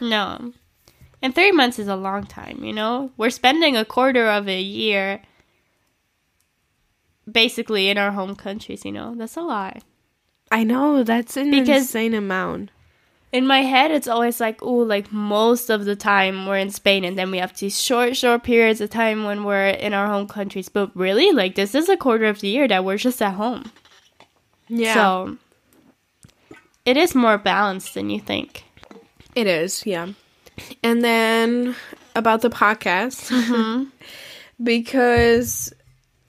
[0.00, 0.52] No.
[1.20, 3.10] And three months is a long time, you know?
[3.16, 5.20] We're spending a quarter of a year
[7.30, 9.14] basically in our home countries, you know?
[9.16, 9.82] That's a lot.
[10.50, 12.70] I know, that's an Because- insane amount.
[13.30, 17.04] In my head, it's always like, oh, like most of the time we're in Spain,
[17.04, 20.26] and then we have these short, short periods of time when we're in our home
[20.26, 20.70] countries.
[20.70, 23.70] But really, like, this is a quarter of the year that we're just at home.
[24.68, 24.94] Yeah.
[24.94, 25.36] So
[26.86, 28.64] it is more balanced than you think.
[29.34, 30.08] It is, yeah.
[30.82, 31.76] And then
[32.16, 33.84] about the podcast, mm-hmm.
[34.62, 35.70] because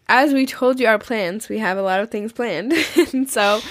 [0.10, 2.74] as we told you our plans, we have a lot of things planned.
[3.14, 3.62] and so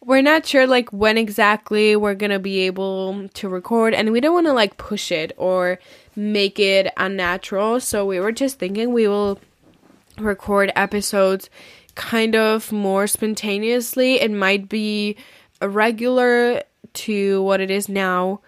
[0.00, 4.20] we're not sure like when exactly we're going to be able to record and we
[4.20, 5.80] don't want to like push it or
[6.14, 7.80] make it unnatural.
[7.80, 9.40] So we were just thinking we will
[10.16, 11.50] record episodes
[11.96, 14.20] kind of more spontaneously.
[14.20, 15.16] It might be
[15.60, 16.62] irregular
[16.94, 18.40] to what it is now.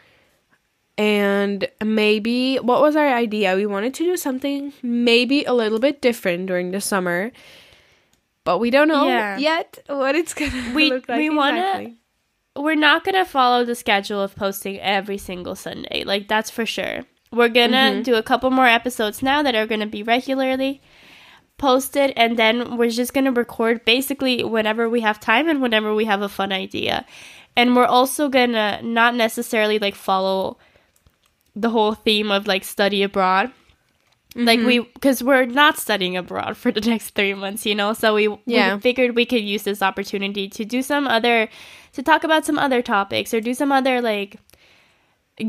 [0.99, 3.57] And maybe, what was our idea?
[3.57, 7.33] We wanted to do something maybe a little bit different during the summer,
[8.45, 9.39] but we don't know Yeah.
[9.39, 11.19] yet what it's gonna We- look like.
[11.19, 11.97] we wanna- exactly.
[12.57, 16.05] we're not gonna follow the schedule of posting every single Sunday.
[16.05, 17.05] Like that's for sure.
[17.33, 18.03] We're gonna mm-hmm.
[18.03, 20.83] do a couple more episodes now that are gonna be regularly
[21.57, 26.05] posted, and then we're just gonna record basically whenever we have time and whenever we
[26.07, 27.07] have a fun idea.
[27.57, 30.59] And we're also gonna not necessarily like follow
[31.55, 33.53] the whole theme of like study abroad.
[34.37, 34.91] Like we, mm-hmm.
[34.95, 37.93] because we're not studying abroad for the next three months, you know.
[37.93, 38.75] So we, Yeah.
[38.75, 41.49] we figured we could use this opportunity to do some other,
[41.95, 44.37] to talk about some other topics or do some other like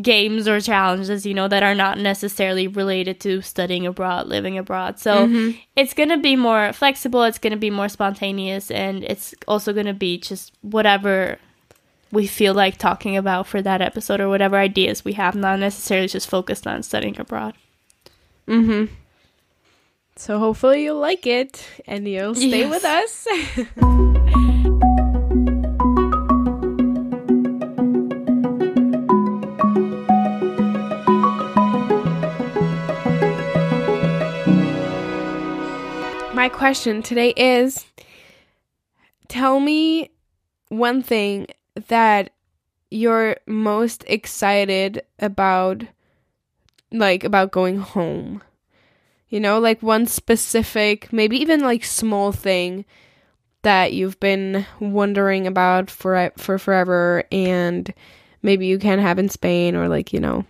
[0.02, 5.00] games or challenges, you know, that are not necessarily related to studying abroad, living abroad.
[5.00, 5.58] So mm-hmm.
[5.76, 7.24] it's gonna be more flexible.
[7.24, 11.40] It's gonna be more spontaneous, and it's also gonna be just whatever
[12.12, 16.08] we feel like talking about for that episode or whatever ideas we have, not necessarily
[16.08, 17.56] just focused on studying abroad.
[18.48, 18.94] Mm-hmm.
[20.18, 22.70] So hopefully you'll like it and you'll stay Yes.
[22.70, 23.28] with us.
[36.34, 37.86] My question today is
[39.28, 40.10] tell me
[40.70, 41.48] one thing
[41.88, 42.32] that
[42.90, 45.84] you're most excited about
[46.92, 48.42] like about going home.
[49.30, 52.84] You know, like one specific, maybe even like small thing
[53.62, 57.94] that you've been wondering about for for forever and
[58.42, 60.46] maybe you can have in Spain or like, you know.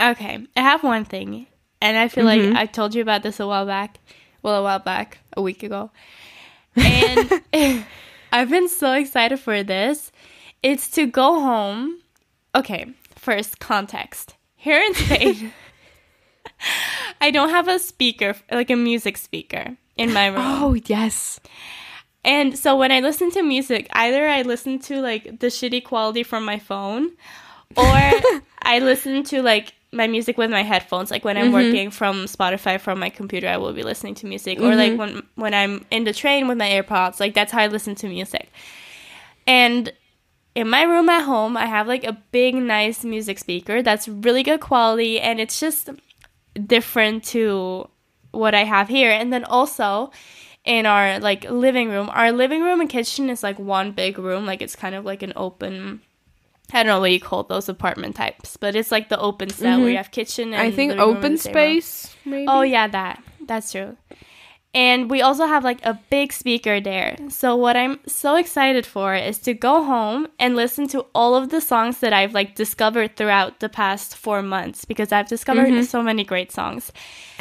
[0.00, 1.46] Okay, I have one thing,
[1.80, 2.52] and I feel Mhm.
[2.52, 3.98] like I told you about this a while back.
[4.42, 5.90] Well, a while back, a week ago,
[6.76, 7.42] and
[8.32, 10.12] I've been so excited for this.
[10.62, 12.00] It's to go home.
[12.54, 14.36] Okay, first context.
[14.56, 15.52] Here in Spain,
[17.20, 20.38] I don't have a speaker, like a music speaker, in my room.
[20.40, 21.40] Oh yes.
[22.24, 26.22] And so when I listen to music, either I listen to like the shitty quality
[26.22, 27.12] from my phone
[27.76, 27.84] or
[28.62, 31.10] I listen to like my music with my headphones.
[31.10, 31.54] Like when I'm mm-hmm.
[31.54, 34.60] working from Spotify from my computer, I will be listening to music.
[34.60, 34.98] Or like mm-hmm.
[34.98, 38.08] when when I'm in the train with my AirPods, like that's how I listen to
[38.08, 38.50] music.
[39.46, 39.92] And
[40.54, 44.42] in my room at home, I have like a big nice music speaker that's really
[44.42, 45.90] good quality and it's just
[46.66, 47.88] different to
[48.32, 49.10] what I have here.
[49.10, 50.10] And then also
[50.64, 54.46] in our like living room, our living room and kitchen is like one big room,
[54.46, 56.00] like it's kind of like an open
[56.70, 59.78] I don't know what you call those apartment types, but it's like the open set
[59.78, 60.62] where you have kitchen and Mm-hmm.
[60.66, 61.80] I think living room in open the same room.
[61.80, 62.16] space.
[62.26, 62.46] Maybe.
[62.46, 63.22] Oh yeah, that.
[63.46, 63.96] That's true.
[64.74, 67.16] And we also have like a big speaker there.
[67.30, 71.48] So what I'm so excited for is to go home and listen to all of
[71.48, 75.82] the songs that I've like discovered throughout the past 4 months because I've discovered mm-hmm.
[75.82, 76.92] so many great songs.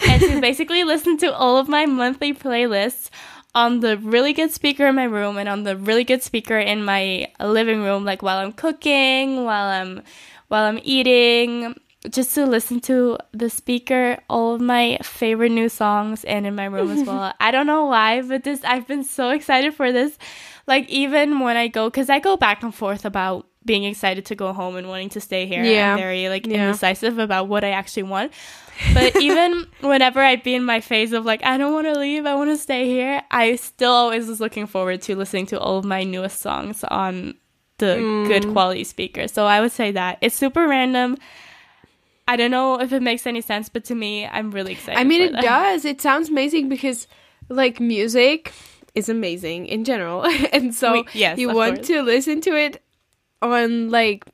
[0.07, 3.09] And to basically listen to all of my monthly playlists
[3.53, 6.85] on the really good speaker in my room and on the really good speaker in
[6.85, 10.03] my living room like while I'm cooking, while I'm
[10.47, 11.75] while I'm eating,
[12.11, 16.65] just to listen to the speaker all of my favorite new songs and in my
[16.65, 17.33] room as well.
[17.39, 20.17] I don't know why, but this I've been so excited for this.
[20.67, 24.35] Like even when I go cuz I go back and forth about being excited to
[24.35, 25.63] go home and wanting to stay here.
[25.63, 25.91] Yeah.
[25.93, 26.67] I'm very like Yeah.
[26.67, 28.31] indecisive about what I actually want.
[28.93, 32.25] But even whenever I'd be in my phase of like I don't want to leave,
[32.25, 35.77] I want to stay here, I still always was looking forward to listening to all
[35.79, 37.35] of my newest songs on
[37.79, 37.95] the
[38.27, 38.53] good Mm.
[38.53, 39.27] quality speaker.
[39.27, 41.17] So I would say that it's super random.
[42.27, 44.99] I don't know if it makes any sense, but to me, I'm really excited.
[44.99, 45.41] I mean, it that.
[45.43, 45.85] does.
[45.85, 47.07] It sounds amazing because,
[47.49, 48.51] like, music
[48.95, 51.87] is amazing in general, and so We- yes, you want course.
[51.87, 52.81] to listen to it
[53.41, 54.25] on like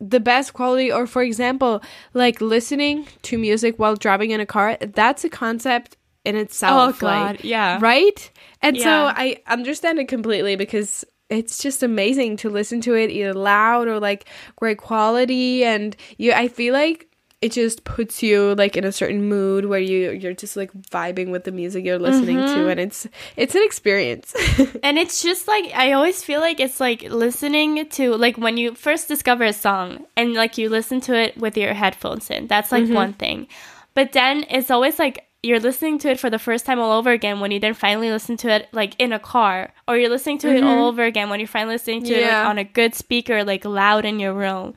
[0.00, 1.82] the best quality, or for example,
[2.14, 4.78] like listening to music while driving in a car.
[4.80, 6.96] That's a concept in itself.
[6.96, 7.00] Oh.
[7.00, 7.78] God, like, yeah.
[7.80, 8.30] right?
[8.62, 13.32] And so I understand it completely because it's just amazing to listen to it either
[13.34, 14.26] loud or like
[14.56, 17.06] great quality and you I feel like
[17.40, 21.30] it just puts you like in a certain mood where you you're just like vibing
[21.30, 22.68] with the music you're listening to Mm-hmm.
[22.68, 23.06] and it's
[23.36, 24.34] it's an experience.
[24.82, 28.74] And it's just like I always feel like it's like listening to like when you
[28.74, 32.46] first discover a song and like you listen to it with your headphones in.
[32.46, 32.92] That's Mm-hmm.
[32.92, 33.46] like one thing.
[33.94, 37.10] But then it's always like you're listening to it for the first time all over
[37.10, 40.38] again when you then finally listen to it like in a car or you're listening
[40.38, 42.36] to it all over again when you're finally listening to it Mm-hmm.
[42.36, 44.74] Like, on a good speaker like loud in your room.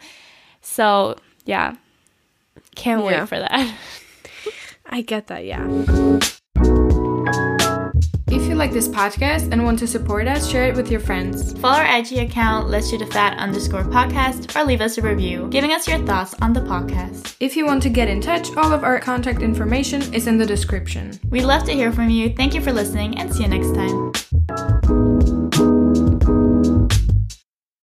[0.62, 1.76] So, yeah.
[2.76, 3.20] Can't Yeah.
[3.22, 3.74] wait for that.
[4.86, 6.20] I get that, yeah.
[8.54, 11.58] If you like this podcast and want to support us, share it with your friends.
[11.58, 15.48] Follow our IG account, Let's Shoot a Fat underscore podcast, or leave us a review,
[15.50, 17.36] giving us your thoughts on the podcast.
[17.40, 20.46] If you want to get in touch, all of our contact information is in the
[20.46, 21.20] description.
[21.32, 22.30] We'd love to hear from you.
[22.30, 24.14] Thank you for listening, and see you next time.